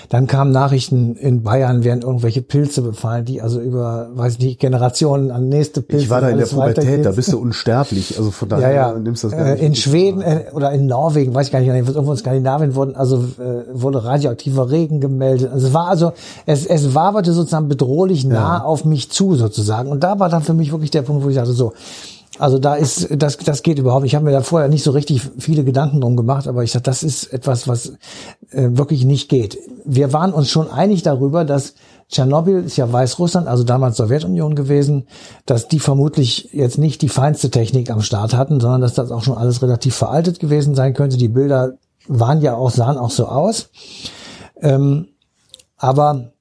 Dann 0.10 0.28
kamen 0.28 0.52
Nachrichten 0.52 1.16
in 1.16 1.44
Bayern, 1.44 1.84
werden 1.84 2.02
irgendwelche 2.02 2.42
Pilze 2.42 2.82
befallen, 2.82 3.26
die 3.26 3.42
also 3.42 3.60
über, 3.60 4.10
weiß 4.14 4.34
ich 4.34 4.40
nicht, 4.40 4.60
Generationen 4.60 5.32
an 5.32 5.50
nächste 5.50 5.82
Pilze. 5.82 6.04
Ich 6.04 6.10
war 6.10 6.22
da 6.22 6.30
in 6.30 6.38
der 6.38 6.46
Pubertät, 6.46 7.06
da 7.06 7.12
bist 7.12 7.32
du 7.32 7.40
unsterblich. 7.40 8.18
Also 8.18 8.32
von 8.32 8.50
daher 8.50 8.72
ja, 8.72 8.92
ja. 8.92 9.00
nimmst 9.00 9.24
du 9.24 9.30
das 9.30 9.38
gar 9.38 9.52
nicht. 9.52 9.64
In 9.64 9.76
Schweden 9.76 10.22
äh, 10.22 10.46
oder 10.54 10.72
in 10.72 10.88
Norwegen, 10.88 11.34
weiß 11.34 11.48
ich 11.48 11.52
gar 11.52 11.60
nicht, 11.60 11.70
irgendwo 11.70 12.12
in 12.12 12.18
Skandinavien 12.18 12.76
wurden, 12.76 12.96
also 12.96 13.18
äh, 13.18 13.66
wurde 13.72 14.04
radioaktiver 14.04 14.70
Regen 14.72 15.00
gemeldet. 15.00 15.52
Also 15.52 15.68
es 15.68 15.74
war 15.74 15.88
also, 15.88 16.14
es, 16.46 16.66
es 16.66 16.96
waberte 16.96 17.34
sozusagen 17.34 17.68
bedrohlich 17.68 18.26
nah 18.26 18.58
ja. 18.58 18.64
auf 18.64 18.86
mich 18.86 19.12
zu 19.12 19.36
sozusagen. 19.36 19.90
Und 19.90 20.04
da 20.04 20.20
war 20.20 20.30
dann 20.30 20.42
für 20.42 20.54
mich 20.54 20.72
wirklich 20.72 20.92
der 20.92 21.02
Punkt, 21.02 21.24
wo 21.24 21.30
ich 21.30 21.36
sagte, 21.36 21.54
so, 21.54 21.74
also 22.40 22.58
da 22.58 22.76
ist, 22.76 23.10
das, 23.12 23.38
das 23.38 23.64
geht 23.64 23.80
überhaupt. 23.80 24.06
Ich 24.06 24.16
habe 24.16 24.24
mir 24.24 24.32
da 24.32 24.42
vorher 24.42 24.70
nicht 24.70 24.84
so 24.84 24.92
richtig 24.92 25.22
viele 25.38 25.66
Gedanken 25.66 26.00
drum 26.00 26.16
gemacht, 26.16 26.48
aber 26.48 26.64
ich 26.64 26.72
sage, 26.72 26.84
das 26.84 27.04
ist 27.04 27.34
etwas, 27.34 27.68
was 27.68 27.94
äh, 28.52 28.70
wirklich 28.72 29.04
nicht 29.04 29.28
geht. 29.28 29.58
Wir 29.84 30.14
waren 30.14 30.32
uns 30.32 30.50
schon 30.50 30.72
einig 30.72 31.04
darüber, 31.04 31.44
dass 31.44 31.76
Tschernobyl 32.10 32.64
ist 32.64 32.78
ja 32.78 32.92
Weißrussland, 32.92 33.48
also 33.48 33.64
damals 33.64 33.98
Sowjetunion 33.98 34.56
gewesen, 34.56 35.08
dass 35.46 35.68
die 35.68 35.80
vermutlich 35.80 36.50
jetzt 36.54 36.78
nicht 36.78 37.02
die 37.02 37.10
feinste 37.10 37.52
Technik 37.52 37.92
am 37.92 38.02
Start 38.02 38.34
hatten, 38.34 38.60
sondern 38.60 38.82
dass 38.82 38.96
das 38.96 39.12
auch 39.12 39.24
schon 39.24 39.38
alles 39.38 39.62
relativ 39.62 39.96
veraltet 39.96 40.40
gewesen 40.40 40.76
sein 40.76 40.94
könnte. 40.94 41.18
Die 41.18 41.28
Bilder 41.28 41.74
waren 42.08 42.42
ja 42.42 42.56
auch, 42.56 42.72
sahen 42.72 42.98
auch 42.98 43.12
so 43.12 43.28
aus. 43.28 43.70
Ähm, 44.62 45.10
aber 45.78 46.32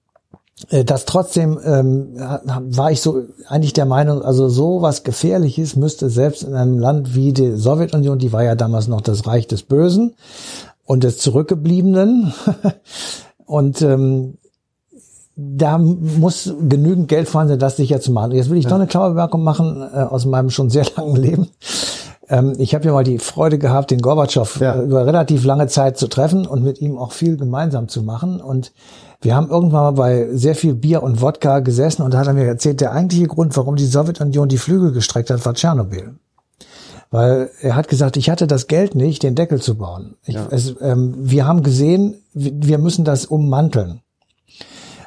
das 0.85 1.05
trotzdem 1.05 1.59
ähm, 1.65 2.17
war 2.17 2.91
ich 2.91 3.01
so 3.01 3.23
eigentlich 3.49 3.75
der 3.75 3.87
Meinung, 3.87 4.23
also 4.23 4.49
so 4.49 4.83
was 4.83 5.05
Gefährliches 5.05 5.77
müsste 5.77 6.11
selbst 6.11 6.43
in 6.43 6.55
einem 6.55 6.79
Land 6.79 7.15
wie 7.15 7.33
die 7.33 7.53
Sowjetunion, 7.53 8.19
die 8.19 8.33
war 8.33 8.43
ja 8.43 8.57
damals 8.57 8.89
noch 8.89 9.01
das 9.01 9.27
Reich 9.27 9.47
des 9.47 9.63
Bösen 9.63 10.15
und 10.85 11.05
des 11.05 11.19
Zurückgebliebenen 11.19 12.33
und 13.47 13.83
ähm, 13.83 14.39
da 15.37 15.79
muss 15.79 16.53
genügend 16.69 17.07
Geld 17.07 17.29
vorhanden 17.29 17.53
sein, 17.53 17.61
das 17.61 17.77
sicher 17.77 18.01
zu 18.01 18.11
machen. 18.11 18.33
Jetzt 18.33 18.51
will 18.51 18.59
ich 18.59 18.65
ja. 18.65 18.71
noch 18.71 18.79
eine 18.79 18.89
klaue 18.89 19.11
Bemerkung 19.11 19.45
machen 19.45 19.81
äh, 19.81 19.99
aus 19.99 20.25
meinem 20.25 20.51
schon 20.51 20.69
sehr 20.69 20.87
langen 20.97 21.15
Leben. 21.15 21.49
Ähm, 22.29 22.55
ich 22.59 22.75
habe 22.75 22.85
ja 22.85 22.93
mal 22.93 23.05
die 23.05 23.19
Freude 23.19 23.59
gehabt, 23.59 23.91
den 23.91 24.01
Gorbatschow 24.01 24.61
ja. 24.61 24.75
äh, 24.75 24.85
über 24.85 25.07
relativ 25.07 25.45
lange 25.45 25.67
Zeit 25.67 25.99
zu 25.99 26.09
treffen 26.09 26.47
und 26.47 26.63
mit 26.63 26.81
ihm 26.81 26.99
auch 26.99 27.13
viel 27.13 27.37
gemeinsam 27.37 27.89
zu 27.89 28.03
machen 28.03 28.41
und 28.41 28.73
wir 29.21 29.35
haben 29.35 29.51
irgendwann 29.51 29.83
mal 29.83 29.93
bei 29.93 30.29
sehr 30.33 30.55
viel 30.55 30.75
Bier 30.75 31.03
und 31.03 31.21
Wodka 31.21 31.59
gesessen 31.61 32.03
und 32.03 32.15
da 32.15 32.19
hat 32.19 32.29
er 32.29 32.35
mir 32.35 32.47
erzählt, 32.47 32.81
der 32.81 32.93
eigentliche 32.93 33.27
Grund, 33.27 33.57
warum 33.57 33.75
die 33.75 33.87
Sowjetunion 33.87 34.49
die 34.49 34.59
Flügel 34.59 34.93
gestreckt 34.93 35.31
hat, 35.31 35.45
war 35.45 35.55
Tschernobyl. 35.55 36.15
Weil 37.11 37.51
er 37.63 37.75
hat 37.75 37.89
gesagt, 37.89 38.17
ich 38.17 38.31
hatte 38.31 38.47
das 38.47 38.67
Geld 38.67 38.95
nicht, 38.95 39.23
den 39.23 39.35
Deckel 39.35 39.61
zu 39.61 39.77
bauen. 39.77 40.17
Ich, 40.25 40.35
ja. 40.35 40.47
es, 40.51 40.75
ähm, 40.81 41.15
wir 41.19 41.47
haben 41.47 41.63
gesehen, 41.63 42.23
wir 42.35 42.79
müssen 42.79 43.05
das 43.05 43.25
ummanteln. 43.25 44.03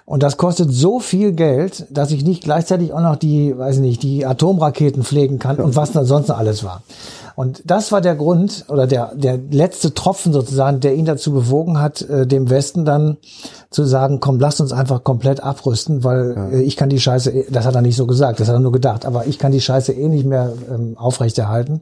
Und 0.05 0.23
das 0.23 0.37
kostet 0.37 0.71
so 0.71 0.99
viel 0.99 1.31
Geld, 1.31 1.85
dass 1.89 2.11
ich 2.11 2.23
nicht 2.23 2.43
gleichzeitig 2.43 2.93
auch 2.93 3.01
noch 3.01 3.15
die, 3.15 3.57
weiß 3.57 3.77
nicht, 3.77 4.03
die 4.03 4.25
Atomraketen 4.25 5.03
pflegen 5.03 5.39
kann 5.39 5.57
und 5.57 5.75
was 5.75 5.91
da 5.91 6.03
sonst 6.03 6.27
noch 6.27 6.37
alles 6.37 6.63
war. 6.63 6.81
Und 7.35 7.63
das 7.65 7.91
war 7.91 8.01
der 8.01 8.15
Grund 8.15 8.65
oder 8.67 8.87
der, 8.87 9.15
der 9.15 9.37
letzte 9.37 9.93
Tropfen 9.93 10.33
sozusagen, 10.33 10.79
der 10.79 10.95
ihn 10.95 11.05
dazu 11.05 11.31
bewogen 11.31 11.79
hat, 11.79 12.01
äh, 12.01 12.27
dem 12.27 12.49
Westen 12.49 12.85
dann 12.85 13.17
zu 13.69 13.85
sagen, 13.85 14.19
komm, 14.19 14.39
lasst 14.39 14.59
uns 14.59 14.73
einfach 14.73 15.03
komplett 15.03 15.41
abrüsten, 15.41 16.03
weil 16.03 16.33
ja. 16.35 16.49
äh, 16.49 16.61
ich 16.61 16.75
kann 16.75 16.89
die 16.89 16.99
Scheiße, 16.99 17.31
eh, 17.31 17.45
das 17.49 17.65
hat 17.65 17.75
er 17.75 17.81
nicht 17.81 17.95
so 17.95 18.05
gesagt, 18.05 18.39
das 18.39 18.49
hat 18.49 18.55
er 18.55 18.59
nur 18.59 18.73
gedacht, 18.73 19.05
aber 19.05 19.27
ich 19.27 19.39
kann 19.39 19.51
die 19.51 19.61
Scheiße 19.61 19.93
eh 19.93 20.07
nicht 20.09 20.25
mehr 20.25 20.53
ähm, 20.69 20.97
aufrechterhalten. 20.97 21.81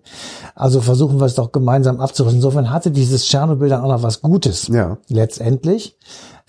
Also 0.56 0.82
versuchen 0.82 1.20
wir 1.20 1.26
es 1.26 1.36
doch 1.36 1.52
gemeinsam 1.52 2.00
abzurüsten. 2.00 2.38
Insofern 2.38 2.72
hatte 2.72 2.92
dieses 2.92 3.26
Tschernobyl 3.26 3.70
dann 3.70 3.82
auch 3.82 3.90
noch 3.90 4.04
was 4.04 4.22
Gutes. 4.22 4.68
Ja. 4.68 4.98
Letztendlich. 5.08 5.98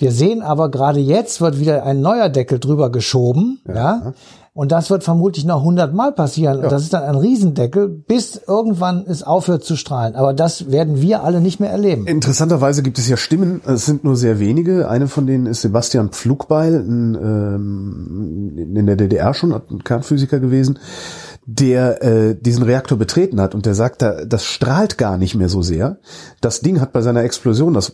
Wir 0.01 0.13
sehen 0.13 0.43
aber 0.43 0.71
gerade 0.71 1.01
jetzt 1.01 1.41
wird 1.41 1.61
wieder 1.61 1.85
ein 1.85 2.01
neuer 2.01 2.29
Deckel 2.29 2.59
drüber 2.59 2.91
geschoben, 2.91 3.61
ja. 3.69 3.75
ja 3.75 4.15
und 4.53 4.73
das 4.73 4.91
wird 4.91 5.05
vermutlich 5.05 5.45
noch 5.45 5.63
hundertmal 5.63 6.13
passieren. 6.13 6.59
Ja. 6.59 6.65
Und 6.65 6.73
das 6.73 6.83
ist 6.83 6.93
dann 6.93 7.05
ein 7.05 7.15
Riesendeckel, 7.15 7.89
bis 7.89 8.41
irgendwann 8.49 9.05
es 9.07 9.23
aufhört 9.23 9.65
zu 9.65 9.77
strahlen. 9.77 10.17
Aber 10.17 10.35
das 10.35 10.73
werden 10.73 11.01
wir 11.01 11.23
alle 11.23 11.41
nicht 11.41 11.61
mehr 11.61 11.71
erleben. 11.71 12.07
Interessanterweise 12.07 12.83
gibt 12.83 12.99
es 12.99 13.09
ja 13.09 13.17
Stimmen, 13.17 13.61
es 13.65 13.87
sind 13.87 14.03
nur 14.03 14.17
sehr 14.17 14.41
wenige. 14.41 14.89
Eine 14.89 15.07
von 15.07 15.27
denen 15.27 15.47
ist 15.47 15.61
Sebastian 15.61 16.11
Pflugbeil, 16.11 16.75
ein, 16.81 17.15
ähm, 17.15 18.75
in 18.77 18.87
der 18.87 18.97
DDR 18.97 19.35
schon 19.35 19.53
ein 19.53 19.85
Kernphysiker 19.85 20.41
gewesen 20.41 20.79
der 21.46 22.03
äh, 22.03 22.37
diesen 22.38 22.62
Reaktor 22.62 22.98
betreten 22.98 23.40
hat 23.40 23.55
und 23.55 23.66
der 23.66 23.74
sagt, 23.74 24.03
da, 24.03 24.24
das 24.24 24.44
strahlt 24.44 24.98
gar 24.98 25.16
nicht 25.16 25.35
mehr 25.35 25.48
so 25.48 25.62
sehr. 25.62 25.98
Das 26.40 26.61
Ding 26.61 26.81
hat 26.81 26.92
bei 26.92 27.03
seiner 27.03 27.24
Explosion 27.24 27.74
das 27.74 27.92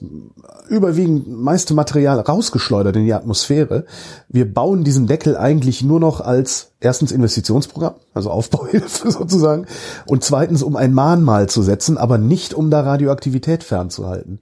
überwiegend 0.69 1.29
meiste 1.29 1.73
Material 1.75 2.21
rausgeschleudert 2.21 2.97
in 2.97 3.05
die 3.05 3.15
Atmosphäre. 3.15 3.87
Wir 4.29 4.53
bauen 4.53 4.85
diesen 4.85 5.07
Deckel 5.07 5.37
eigentlich 5.37 5.83
nur 5.83 6.01
noch 6.01 6.21
als 6.21 6.73
erstens 6.81 7.13
Investitionsprogramm, 7.13 7.95
also 8.13 8.31
Aufbauhilfe 8.31 9.11
sozusagen, 9.11 9.67
und 10.07 10.25
zweitens 10.25 10.63
um 10.63 10.77
ein 10.77 10.93
Mahnmal 10.93 11.49
zu 11.49 11.63
setzen, 11.63 11.99
aber 11.99 12.19
nicht 12.19 12.53
um 12.53 12.71
da 12.71 12.81
Radioaktivität 12.81 13.63
fernzuhalten. 13.63 14.41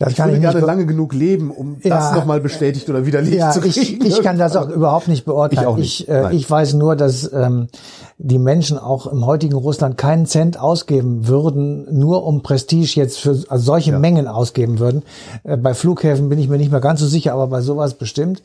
Das 0.00 0.12
ich 0.12 0.16
kann 0.16 0.30
würde 0.30 0.38
ich 0.38 0.50
gerne 0.50 0.66
lange 0.66 0.86
genug 0.86 1.12
leben, 1.12 1.50
um 1.50 1.76
ja, 1.82 1.90
das 1.90 2.14
nochmal 2.14 2.40
bestätigt 2.40 2.88
oder 2.88 3.04
widerlegt 3.04 3.36
ja, 3.36 3.50
zu 3.50 3.60
kriegen. 3.60 4.02
Ich, 4.06 4.16
ich 4.16 4.22
kann 4.22 4.38
das 4.38 4.56
auch 4.56 4.66
überhaupt 4.74 5.08
nicht 5.08 5.26
beurteilen. 5.26 5.60
Ich, 5.60 5.66
auch 5.66 5.76
nicht. 5.76 6.00
ich, 6.00 6.08
äh, 6.08 6.34
ich 6.34 6.50
weiß 6.50 6.72
nur, 6.72 6.96
dass 6.96 7.30
ähm, 7.34 7.68
die 8.16 8.38
Menschen 8.38 8.78
auch 8.78 9.06
im 9.06 9.26
heutigen 9.26 9.56
Russland 9.56 9.98
keinen 9.98 10.24
Cent 10.24 10.58
ausgeben 10.58 11.28
würden, 11.28 11.86
nur 11.90 12.24
um 12.24 12.42
Prestige 12.42 12.94
jetzt 12.96 13.18
für 13.18 13.44
also 13.48 13.62
solche 13.62 13.90
ja. 13.90 13.98
Mengen 13.98 14.26
ausgeben 14.26 14.78
würden. 14.78 15.02
Äh, 15.44 15.58
bei 15.58 15.74
Flughäfen 15.74 16.30
bin 16.30 16.38
ich 16.38 16.48
mir 16.48 16.56
nicht 16.56 16.70
mehr 16.70 16.80
ganz 16.80 17.00
so 17.00 17.06
sicher, 17.06 17.34
aber 17.34 17.48
bei 17.48 17.60
sowas 17.60 17.92
bestimmt. 17.92 18.42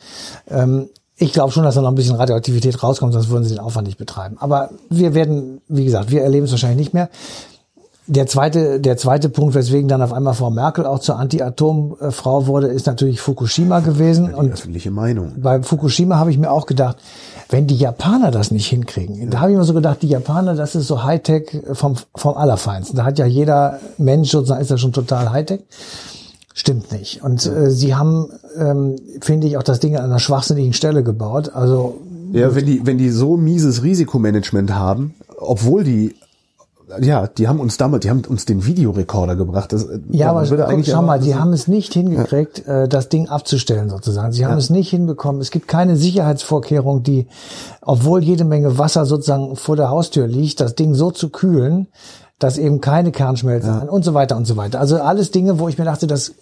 Ähm, 0.50 0.90
ich 1.16 1.32
glaube 1.32 1.54
schon, 1.54 1.64
dass 1.64 1.76
da 1.76 1.82
noch 1.82 1.88
ein 1.88 1.96
bisschen 1.96 2.18
Radioaktivität 2.18 2.84
rauskommt, 2.84 3.14
sonst 3.14 3.30
würden 3.30 3.46
sie 3.46 3.56
den 3.56 3.64
Aufwand 3.64 3.88
nicht 3.88 3.98
betreiben. 3.98 4.36
Aber 4.42 4.72
wir 4.90 5.14
werden, 5.14 5.62
wie 5.70 5.86
gesagt, 5.86 6.12
wir 6.12 6.22
erleben 6.22 6.48
es 6.48 6.52
wahrscheinlich 6.52 6.80
nicht 6.80 6.94
mehr. 6.94 7.08
Der 8.08 8.28
zweite, 8.28 8.80
der 8.80 8.98
zweite 8.98 9.30
Punkt, 9.30 9.56
weswegen 9.56 9.88
dann 9.88 10.02
auf 10.02 10.14
einmal 10.14 10.34
Frau 10.34 10.52
Merkel 10.52 10.86
auch 10.86 11.00
zur 11.00 11.18
Anti-Atom-Frau 11.18 12.46
wurde, 12.48 12.68
ist 12.68 12.86
natürlich 12.86 13.20
Fukushima 13.20 13.80
gewesen. 13.80 14.28
Die 14.28 14.34
und 14.34 14.54
öffentliche 14.54 14.92
Meinung. 14.92 15.34
bei 15.38 15.62
Fukushima 15.64 16.18
habe 16.18 16.30
ich 16.30 16.38
mir 16.38 16.52
auch 16.52 16.68
gedacht, 16.68 16.98
wenn 17.50 17.68
die 17.68 17.76
Japaner 17.76 18.32
das 18.32 18.52
nicht 18.52 18.68
hinkriegen, 18.68 19.30
da 19.30 19.40
habe 19.40 19.52
ich 19.52 19.58
mir 19.58 19.64
so 19.64 19.74
gedacht, 19.74 20.02
die 20.02 20.08
Japaner, 20.08 20.56
das 20.56 20.76
ist 20.76 20.88
so 20.88 21.04
Hightech 21.04 21.62
vom, 21.74 21.96
vom 22.16 22.36
Allerfeinsten. 22.38 22.98
Da 22.98 23.06
hat 23.06 23.20
ja 23.20 23.26
jeder 23.26 23.80
Mensch 23.98 24.30
sozusagen, 24.32 24.62
ist 24.62 24.72
ja 24.72 24.78
schon 24.78 24.94
total 24.94 25.32
Hightech. 25.32 25.62
Stimmt 26.54 26.92
nicht. 26.92 27.22
Und 27.22 27.46
äh, 27.46 27.70
sie 27.70 27.96
haben, 27.96 28.30
ähm, 28.58 28.96
finde 29.22 29.48
ich, 29.48 29.58
auch 29.58 29.64
das 29.64 29.80
Ding 29.80 29.98
an 29.98 30.06
einer 30.06 30.20
schwachsinnigen 30.20 30.74
Stelle 30.74 31.04
gebaut. 31.04 31.52
Also 31.54 32.00
Ja, 32.32 32.56
wenn 32.56 32.66
die, 32.66 32.86
wenn 32.86 32.98
die 32.98 33.10
so 33.10 33.36
mieses 33.36 33.84
Risikomanagement 33.84 34.74
haben, 34.74 35.16
obwohl 35.38 35.84
die, 35.84 36.16
ja, 37.02 37.28
die 37.28 37.48
haben 37.48 37.60
uns 37.60 37.78
damals, 37.78 38.02
die 38.04 38.10
haben 38.10 38.22
uns 38.28 38.46
den 38.46 38.66
Videorekorder 38.66 39.36
gebracht. 39.36 39.74
Das, 39.74 39.88
Ja, 40.10 40.28
man 40.34 40.38
aber 40.44 40.50
würde 40.50 40.68
guck, 40.70 40.86
schau 40.86 41.02
mal, 41.02 41.20
die 41.20 41.36
haben 41.36 41.54
es 41.54 41.68
nicht 41.68 41.94
hingekriegt, 41.94 42.68
äh, 42.68 42.88
das 42.88 43.10
Ding 43.10 43.28
abzustellen 43.30 43.90
sozusagen. 43.90 44.32
Sie 44.32 44.46
haben 44.46 44.52
Ja. 44.54 44.58
es 44.58 44.70
nicht 44.70 44.90
hinbekommen. 44.90 45.42
Es 45.42 45.52
gibt 45.52 45.68
keine 45.68 45.98
Sicherheitsvorkehrung, 45.98 47.04
die, 47.04 47.28
obwohl 47.82 48.24
jede 48.24 48.46
Menge 48.46 48.78
Wasser 48.78 49.06
sozusagen 49.06 49.56
vor 49.56 49.76
der 49.76 49.90
Haustür 49.90 50.28
liegt, 50.28 50.60
das 50.60 50.76
Ding 50.76 50.94
so 50.94 51.12
zu 51.12 51.30
kühlen, 51.30 51.88
dass 52.38 52.58
eben 52.58 52.82
keine 52.82 53.12
Kernschmelze 53.12 53.72
an 53.72 53.88
und 53.90 54.04
so 54.04 54.14
weiter 54.14 54.36
und 54.36 54.46
so 54.46 54.58
weiter. 54.58 54.80
Also 54.80 54.98
alles 54.98 55.32
Dinge, 55.32 55.58
wo 55.58 55.70
ich 55.70 55.78
mir 55.78 55.86
dachte, 55.86 56.06
das, 56.06 56.34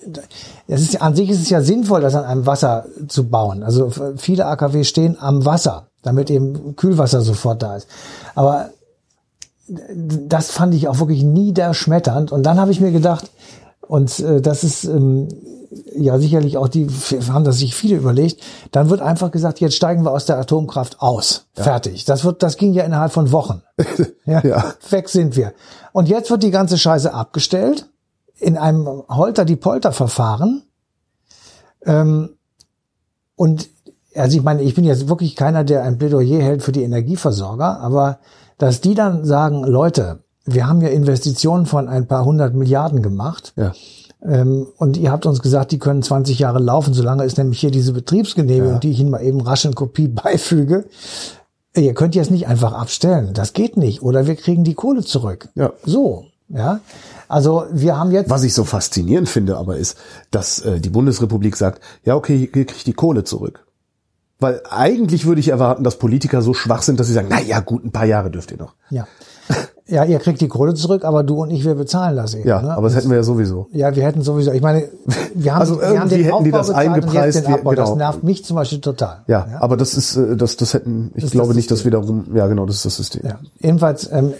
das 0.67 0.81
ist 0.81 1.01
an 1.01 1.15
sich 1.15 1.29
ist 1.29 1.41
es 1.41 1.49
ja 1.51 1.61
sinnvoll, 1.61 2.01
das 2.01 2.15
an 2.15 2.23
einem 2.25 2.47
Wasser 2.47 2.85
zu 3.07 3.29
bauen. 3.29 3.61
Also 3.61 3.91
viele 4.17 4.47
AKW 4.47 4.83
stehen 4.85 5.17
am 5.19 5.45
Wasser, 5.45 5.87
damit 6.01 6.31
eben 6.31 6.75
Kühlwasser 6.75 7.21
sofort 7.21 7.61
da 7.61 7.75
ist. 7.75 7.87
Aber 8.33 8.71
das 9.67 10.51
fand 10.51 10.73
ich 10.73 10.87
auch 10.87 10.99
wirklich 10.99 11.23
niederschmetternd. 11.23 12.31
Und 12.31 12.43
dann 12.43 12.59
habe 12.59 12.71
ich 12.71 12.81
mir 12.81 12.91
gedacht, 12.91 13.29
und 13.81 14.19
äh, 14.19 14.41
das 14.41 14.63
ist 14.63 14.83
ähm, 14.85 15.27
ja 15.95 16.17
sicherlich 16.19 16.57
auch 16.57 16.67
die, 16.67 16.87
haben 17.31 17.43
das 17.43 17.57
sich 17.57 17.75
viele 17.75 17.95
überlegt, 17.95 18.41
dann 18.71 18.89
wird 18.89 19.01
einfach 19.01 19.31
gesagt, 19.31 19.59
jetzt 19.59 19.75
steigen 19.75 20.03
wir 20.03 20.11
aus 20.11 20.25
der 20.25 20.37
Atomkraft 20.37 21.01
aus. 21.01 21.45
Fertig. 21.53 22.05
Das 22.05 22.23
wird, 22.23 22.43
das 22.43 22.57
ging 22.57 22.73
ja 22.73 22.83
innerhalb 22.83 23.11
von 23.11 23.31
Wochen. 23.31 23.61
ja, 24.25 24.41
Ja. 24.43 24.73
Weg 24.89 25.09
sind 25.09 25.35
wir. 25.35 25.53
Und 25.91 26.09
jetzt 26.09 26.29
wird 26.29 26.43
die 26.43 26.51
ganze 26.51 26.77
Scheiße 26.77 27.13
abgestellt 27.13 27.89
in 28.39 28.57
einem 28.57 28.87
Holter-die-Polter-Verfahren. 29.09 30.63
Ähm, 31.85 32.37
und 33.35 33.69
also 34.15 34.37
ich 34.37 34.43
meine, 34.43 34.61
ich 34.61 34.75
bin 34.75 34.83
jetzt 34.83 35.07
wirklich 35.07 35.35
keiner, 35.35 35.63
der 35.63 35.83
ein 35.83 35.97
Plädoyer 35.97 36.41
hält 36.41 36.61
für 36.61 36.71
die 36.71 36.83
Energieversorger, 36.83 37.79
aber 37.79 38.19
dass 38.63 38.79
die 38.79 38.93
dann 38.93 39.25
sagen, 39.25 39.63
Leute, 39.65 40.19
wir 40.45 40.67
haben 40.67 40.79
ja 40.79 40.87
Investitionen 40.87 41.65
von 41.65 41.89
ein 41.89 42.07
paar 42.07 42.23
hundert 42.23 42.53
Milliarden 42.55 43.01
gemacht 43.01 43.51
Ja. 43.57 43.73
ähm, 44.25 44.67
und 44.77 44.95
ihr 44.95 45.11
habt 45.11 45.25
uns 45.25 45.41
gesagt, 45.41 45.73
die 45.73 45.79
können 45.79 46.01
20 46.01 46.39
Jahre 46.39 46.59
laufen, 46.59 46.93
solange 46.93 47.25
ist 47.25 47.37
nämlich 47.37 47.59
hier 47.59 47.71
diese 47.71 47.91
Betriebsgenehmigung, 47.91 48.79
die 48.79 48.91
ich 48.91 49.01
Ihnen 49.01 49.09
mal 49.09 49.21
eben 49.21 49.41
rasch 49.41 49.65
in 49.65 49.75
Kopie 49.75 50.07
beifüge. 50.23 50.85
Ihr 51.75 51.93
könnt 51.93 52.15
jetzt 52.15 52.31
nicht 52.31 52.47
einfach 52.47 52.71
abstellen, 52.71 53.31
das 53.33 53.51
geht 53.51 53.75
nicht, 53.75 54.01
oder 54.01 54.27
wir 54.27 54.35
kriegen 54.37 54.63
die 54.63 54.75
Kohle 54.75 55.03
zurück. 55.03 55.49
Ja. 55.55 55.73
So, 55.83 56.27
ja. 56.47 56.79
Also 57.27 57.65
wir 57.69 57.97
haben 57.97 58.11
jetzt 58.11 58.29
Was 58.29 58.43
ich 58.43 58.53
so 58.53 58.63
faszinierend 58.63 59.27
finde, 59.27 59.57
aber 59.57 59.75
ist, 59.75 59.97
dass 60.31 60.59
äh, 60.59 60.79
die 60.79 60.89
Bundesrepublik 60.89 61.57
sagt, 61.57 61.81
ja 62.05 62.15
okay, 62.15 62.37
ihr 62.37 62.49
kriegt 62.49 62.87
die 62.87 62.93
Kohle 62.93 63.25
zurück. 63.25 63.65
Weil 64.43 64.61
eigentlich 64.69 65.25
würde 65.25 65.39
ich 65.39 65.47
erwarten, 65.47 65.83
dass 65.83 65.95
Politiker 65.97 66.41
so 66.41 66.53
schwach 66.53 66.81
sind, 66.81 66.99
dass 66.99 67.07
sie 67.07 67.13
sagen, 67.13 67.27
na 67.29 67.41
ja, 67.41 67.61
gut, 67.61 67.85
ein 67.85 67.91
paar 67.91 68.05
Jahre 68.05 68.29
dürft 68.29 68.51
ihr 68.51 68.57
noch. 68.57 68.73
Ja. 68.89 69.07
Ja, 69.85 70.05
ihr 70.05 70.19
kriegt 70.19 70.39
die 70.39 70.47
Kohle 70.47 70.73
zurück, 70.73 71.03
aber 71.03 71.23
du 71.23 71.41
und 71.41 71.51
ich, 71.51 71.65
wir 71.65 71.75
bezahlen 71.75 72.15
das 72.15 72.35
eben. 72.35 72.47
Ja, 72.47 72.61
ne? 72.61 72.71
aber 72.75 72.87
das 72.87 72.95
hätten 72.95 73.09
wir 73.09 73.17
ja 73.17 73.23
sowieso. 73.23 73.67
Ja, 73.73 73.93
wir 73.95 74.03
hätten 74.03 74.21
sowieso, 74.21 74.51
ich 74.51 74.61
meine, 74.61 74.87
wir 75.33 75.53
haben, 75.53 75.59
Also 75.61 75.79
wir 75.79 75.87
haben 75.87 75.93
irgendwie 76.09 76.15
den 76.17 76.23
hätten 76.25 76.43
die 76.45 76.53
Aufbau 76.53 76.57
das 76.57 76.69
eingepreist, 76.71 77.47
wie- 77.47 77.53
Abbau. 77.53 77.73
Das 77.73 77.89
genau. 77.89 77.97
nervt 77.97 78.23
mich 78.23 78.45
zum 78.45 78.55
Beispiel 78.55 78.79
total. 78.79 79.23
Ja, 79.27 79.45
aber 79.59 79.75
das 79.75 79.95
ist, 79.95 80.15
äh, 80.15 80.37
das, 80.37 80.55
das 80.57 80.73
hätten, 80.73 81.11
ich 81.15 81.25
ist 81.25 81.31
glaube 81.31 81.49
das 81.49 81.55
nicht, 81.57 81.69
dass 81.71 81.83
wiederum, 81.85 82.27
ja 82.33 82.47
genau, 82.47 82.65
das 82.65 82.77
ist 82.77 82.85
das 82.85 82.95
System. 82.95 83.21
Ja. 83.25 83.39
Jedenfalls, 83.59 84.09
ähm, 84.11 84.33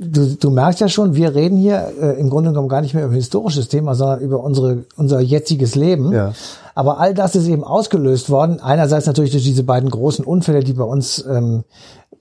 du, 0.00 0.26
du 0.36 0.50
merkst 0.50 0.80
ja 0.80 0.88
schon, 0.88 1.14
wir 1.14 1.34
reden 1.34 1.56
hier 1.58 1.92
äh, 2.00 2.20
im 2.20 2.28
Grunde 2.30 2.50
genommen 2.50 2.68
gar 2.68 2.80
nicht 2.80 2.94
mehr 2.94 3.04
über 3.04 3.14
historisches 3.14 3.68
Thema, 3.68 3.94
sondern 3.94 4.20
über 4.20 4.42
unsere, 4.42 4.84
unser 4.96 5.20
jetziges 5.20 5.76
Leben. 5.76 6.12
Ja. 6.12 6.32
Aber 6.74 6.98
all 6.98 7.14
das 7.14 7.34
ist 7.34 7.48
eben 7.48 7.64
ausgelöst 7.64 8.30
worden. 8.30 8.60
Einerseits 8.60 9.06
natürlich 9.06 9.32
durch 9.32 9.44
diese 9.44 9.64
beiden 9.64 9.90
großen 9.90 10.24
Unfälle, 10.24 10.62
die 10.62 10.72
bei 10.72 10.84
uns 10.84 11.24
ähm, 11.26 11.64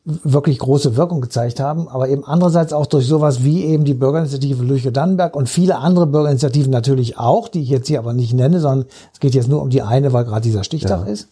wirklich 0.05 0.59
große 0.59 0.95
Wirkung 0.95 1.21
gezeigt 1.21 1.59
haben, 1.59 1.87
aber 1.87 2.09
eben 2.09 2.25
andererseits 2.25 2.73
auch 2.73 2.85
durch 2.85 3.05
sowas 3.05 3.43
wie 3.43 3.65
eben 3.65 3.85
die 3.85 3.93
Bürgerinitiative 3.93 4.63
Lüche-Dannenberg 4.63 5.35
und 5.35 5.49
viele 5.49 5.77
andere 5.77 6.07
Bürgerinitiativen 6.07 6.71
natürlich 6.71 7.17
auch, 7.17 7.47
die 7.47 7.61
ich 7.61 7.69
jetzt 7.69 7.87
hier 7.87 7.99
aber 7.99 8.13
nicht 8.13 8.33
nenne, 8.33 8.59
sondern 8.59 8.87
es 9.13 9.19
geht 9.19 9.35
jetzt 9.35 9.49
nur 9.49 9.61
um 9.61 9.69
die 9.69 9.81
eine, 9.81 10.13
weil 10.13 10.25
gerade 10.25 10.41
dieser 10.41 10.63
Stichtag 10.63 11.07
ist. 11.07 11.29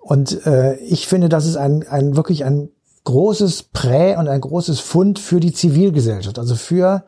Und 0.00 0.46
äh, 0.46 0.76
ich 0.76 1.06
finde, 1.06 1.28
das 1.28 1.46
ist 1.46 1.56
ein, 1.56 1.86
ein 1.88 2.16
wirklich 2.16 2.44
ein 2.44 2.70
großes 3.04 3.64
Prä 3.72 4.16
und 4.16 4.28
ein 4.28 4.40
großes 4.40 4.80
Fund 4.80 5.18
für 5.18 5.40
die 5.40 5.52
Zivilgesellschaft, 5.52 6.38
also 6.38 6.54
für 6.54 7.04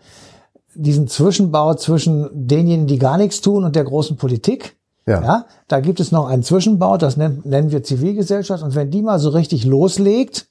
diesen 0.75 1.09
Zwischenbau 1.09 1.75
zwischen 1.75 2.29
denjenigen, 2.33 2.87
die 2.87 2.99
gar 2.99 3.19
nichts 3.19 3.40
tun 3.40 3.64
und 3.64 3.77
der 3.77 3.85
großen 3.85 4.16
Politik. 4.16 4.77
Ja. 5.07 5.47
da 5.67 5.81
gibt 5.81 5.99
es 5.99 6.13
noch 6.13 6.29
einen 6.29 6.43
Zwischenbau, 6.43 6.97
das 6.97 7.17
nennen, 7.17 7.43
nennen 7.45 7.73
wir 7.73 7.83
Zivilgesellschaft. 7.83 8.63
Und 8.63 8.75
wenn 8.75 8.91
die 8.91 9.03
mal 9.03 9.19
so 9.19 9.31
richtig 9.31 9.65
loslegt 9.65 10.47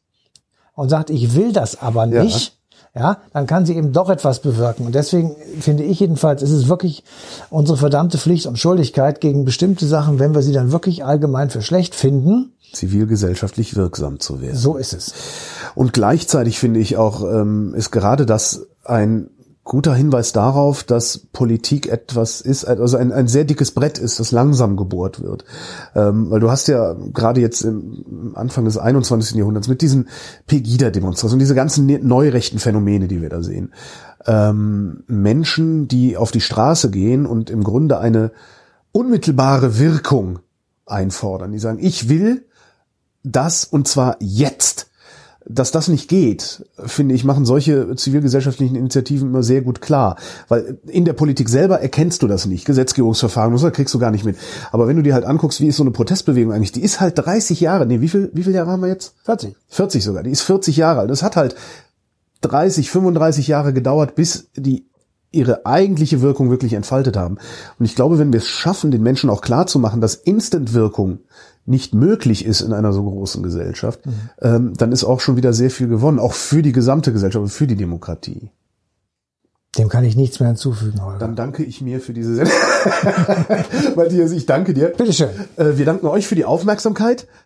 und 0.73 0.89
sagt, 0.89 1.09
ich 1.09 1.35
will 1.35 1.53
das 1.53 1.81
aber 1.81 2.05
Ja. 2.07 2.23
nicht, 2.23 2.57
ja, 2.95 3.19
dann 3.33 3.45
kann 3.47 3.65
sie 3.65 3.75
eben 3.75 3.93
doch 3.93 4.09
etwas 4.09 4.41
bewirken. 4.41 4.85
Und 4.85 4.95
deswegen 4.95 5.35
finde 5.59 5.83
ich 5.83 5.99
jedenfalls, 5.99 6.41
ist 6.41 6.51
es 6.51 6.67
wirklich 6.67 7.03
unsere 7.49 7.77
verdammte 7.77 8.17
Pflicht 8.17 8.47
und 8.47 8.57
Schuldigkeit 8.57 9.21
gegen 9.21 9.45
bestimmte 9.45 9.85
Sachen, 9.85 10.19
wenn 10.19 10.33
wir 10.33 10.41
sie 10.41 10.51
dann 10.53 10.71
wirklich 10.71 11.05
allgemein 11.05 11.49
für 11.49 11.61
schlecht 11.61 11.95
finden. 11.95 12.53
Zivilgesellschaftlich 12.73 13.75
wirksam 13.75 14.19
zu 14.19 14.41
werden. 14.41 14.57
So 14.57 14.75
ist 14.75 14.93
es. 14.93 15.13
Und 15.75 15.93
gleichzeitig 15.93 16.59
finde 16.59 16.79
ich 16.79 16.97
auch, 16.97 17.23
ähm, 17.23 17.73
ist 17.75 17.91
gerade 17.91 18.25
das 18.25 18.67
ein 18.83 19.29
guter 19.69 19.93
Hinweis 19.93 20.33
darauf, 20.33 20.83
dass 20.83 21.19
Politik 21.31 21.87
etwas 21.87 22.41
ist, 22.41 22.65
also 22.65 22.97
ein, 22.97 23.11
ein 23.11 23.27
sehr 23.27 23.45
dickes 23.45 23.71
Brett 23.71 23.99
ist, 23.99 24.19
das 24.19 24.31
langsam 24.31 24.75
gebohrt 24.75 25.21
wird. 25.21 25.45
Ähm, 25.95 26.31
weil 26.31 26.39
du 26.39 26.49
hast 26.49 26.67
ja 26.67 26.95
gerade 27.13 27.39
jetzt 27.39 27.61
im 27.61 28.33
Anfang 28.35 28.65
des 28.65 28.79
21. 28.79 29.37
Jahrhunderts 29.37 29.67
mit 29.67 29.81
diesen 29.81 30.09
Pegida-Demonstrationen, 30.47 31.39
diese 31.39 31.53
ganzen 31.53 31.85
ne- 31.85 31.99
neurechten 31.99 32.57
Phänomene, 32.57 33.07
die 33.07 33.21
wir 33.21 33.29
da 33.29 33.43
sehen, 33.43 33.71
ähm, 34.25 35.03
Menschen, 35.05 35.87
die 35.87 36.17
auf 36.17 36.31
die 36.31 36.41
Straße 36.41 36.89
gehen 36.89 37.27
und 37.27 37.51
im 37.51 37.63
Grunde 37.63 37.99
eine 37.99 38.31
unmittelbare 38.91 39.77
Wirkung 39.77 40.39
einfordern. 40.87 41.51
Die 41.51 41.59
sagen, 41.59 41.77
ich 41.79 42.09
will 42.09 42.43
das 43.23 43.65
und 43.65 43.87
zwar 43.87 44.17
jetzt. 44.19 44.78
Dass 45.51 45.71
das 45.71 45.87
nicht 45.87 46.07
geht, 46.07 46.63
finde 46.77 47.15
ich, 47.15 47.23
machen 47.23 47.43
solche 47.43 47.95
zivilgesellschaftlichen 47.95 48.75
Initiativen 48.75 49.29
immer 49.29 49.41
sehr 49.41 49.61
gut 49.61 49.81
klar. 49.81 50.15
Weil 50.47 50.77
in 50.85 51.05
der 51.05 51.13
Politik 51.13 51.49
selber 51.49 51.81
erkennst 51.81 52.21
du 52.21 52.27
das 52.27 52.45
nicht. 52.45 52.65
Gesetzgebungsverfahren, 52.65 53.57
so 53.57 53.71
kriegst 53.71 53.93
du 53.95 53.99
gar 53.99 54.11
nicht 54.11 54.25
mit. 54.25 54.37
Aber 54.71 54.87
wenn 54.87 54.95
du 54.95 55.01
dir 55.01 55.15
halt 55.15 55.25
anguckst, 55.25 55.59
wie 55.59 55.67
ist 55.67 55.77
so 55.77 55.83
eine 55.83 55.91
Protestbewegung 55.91 56.53
eigentlich, 56.53 56.71
die 56.71 56.83
ist 56.83 57.01
halt 57.01 57.17
30 57.17 57.59
Jahre, 57.61 57.87
nee, 57.87 57.99
wie 57.99 58.09
viel, 58.09 58.29
wie 58.33 58.43
viele 58.43 58.57
Jahre 58.57 58.69
haben 58.69 58.81
wir 58.81 58.89
jetzt? 58.89 59.15
40. 59.23 59.55
40 59.69 60.03
sogar, 60.03 60.21
die 60.21 60.31
ist 60.31 60.41
40 60.41 60.77
Jahre 60.77 60.99
alt. 60.99 61.09
Das 61.09 61.23
hat 61.23 61.35
halt 61.35 61.55
30, 62.41 62.91
35 62.91 63.47
Jahre 63.47 63.73
gedauert, 63.73 64.13
bis 64.13 64.49
die 64.55 64.85
ihre 65.31 65.65
eigentliche 65.65 66.21
Wirkung 66.21 66.49
wirklich 66.49 66.73
entfaltet 66.73 67.15
haben. 67.17 67.37
Und 67.77 67.85
ich 67.85 67.95
glaube, 67.95 68.17
wenn 68.17 68.33
wir 68.33 68.39
es 68.39 68.47
schaffen, 68.47 68.91
den 68.91 69.03
Menschen 69.03 69.29
auch 69.29 69.41
klar 69.41 69.67
zu 69.67 69.79
machen, 69.79 70.01
dass 70.01 70.15
Instant-Wirkung 70.15 71.19
nicht 71.69 71.93
möglich 71.93 72.45
ist 72.45 72.61
in 72.61 72.73
einer 72.73 72.91
so 72.91 73.03
großen 73.03 73.43
Gesellschaft, 73.43 74.01
ähm, 74.41 74.73
dann 74.75 74.91
ist 74.91 75.03
auch 75.03 75.19
schon 75.19 75.37
wieder 75.37 75.53
sehr 75.53 75.69
viel 75.69 75.87
gewonnen, 75.87 76.19
auch 76.19 76.33
für 76.33 76.61
die 76.61 76.71
gesamte 76.71 77.13
Gesellschaft 77.13 77.43
und 77.43 77.49
für 77.49 77.67
die 77.67 77.75
Demokratie. 77.75 78.49
Dem 79.77 79.87
kann 79.87 80.03
ich 80.03 80.15
nichts 80.15 80.39
mehr 80.39 80.49
hinzufügen, 80.49 81.03
Holger. 81.03 81.19
Dann 81.19 81.35
danke 81.35 81.63
ich 81.63 81.79
mir 81.79 82.01
für 82.01 82.11
diese 82.11 82.33
Sendung. 82.33 82.55
Matthias, 83.95 84.31
ich 84.31 84.47
danke 84.47 84.73
dir. 84.73 84.87
Bitteschön. 84.87 85.29
Äh, 85.57 85.77
wir 85.77 85.85
danken 85.85 86.07
euch 86.07 86.27
für 86.27 86.35
die 86.35 86.43
Aufmerksamkeit. 86.43 87.27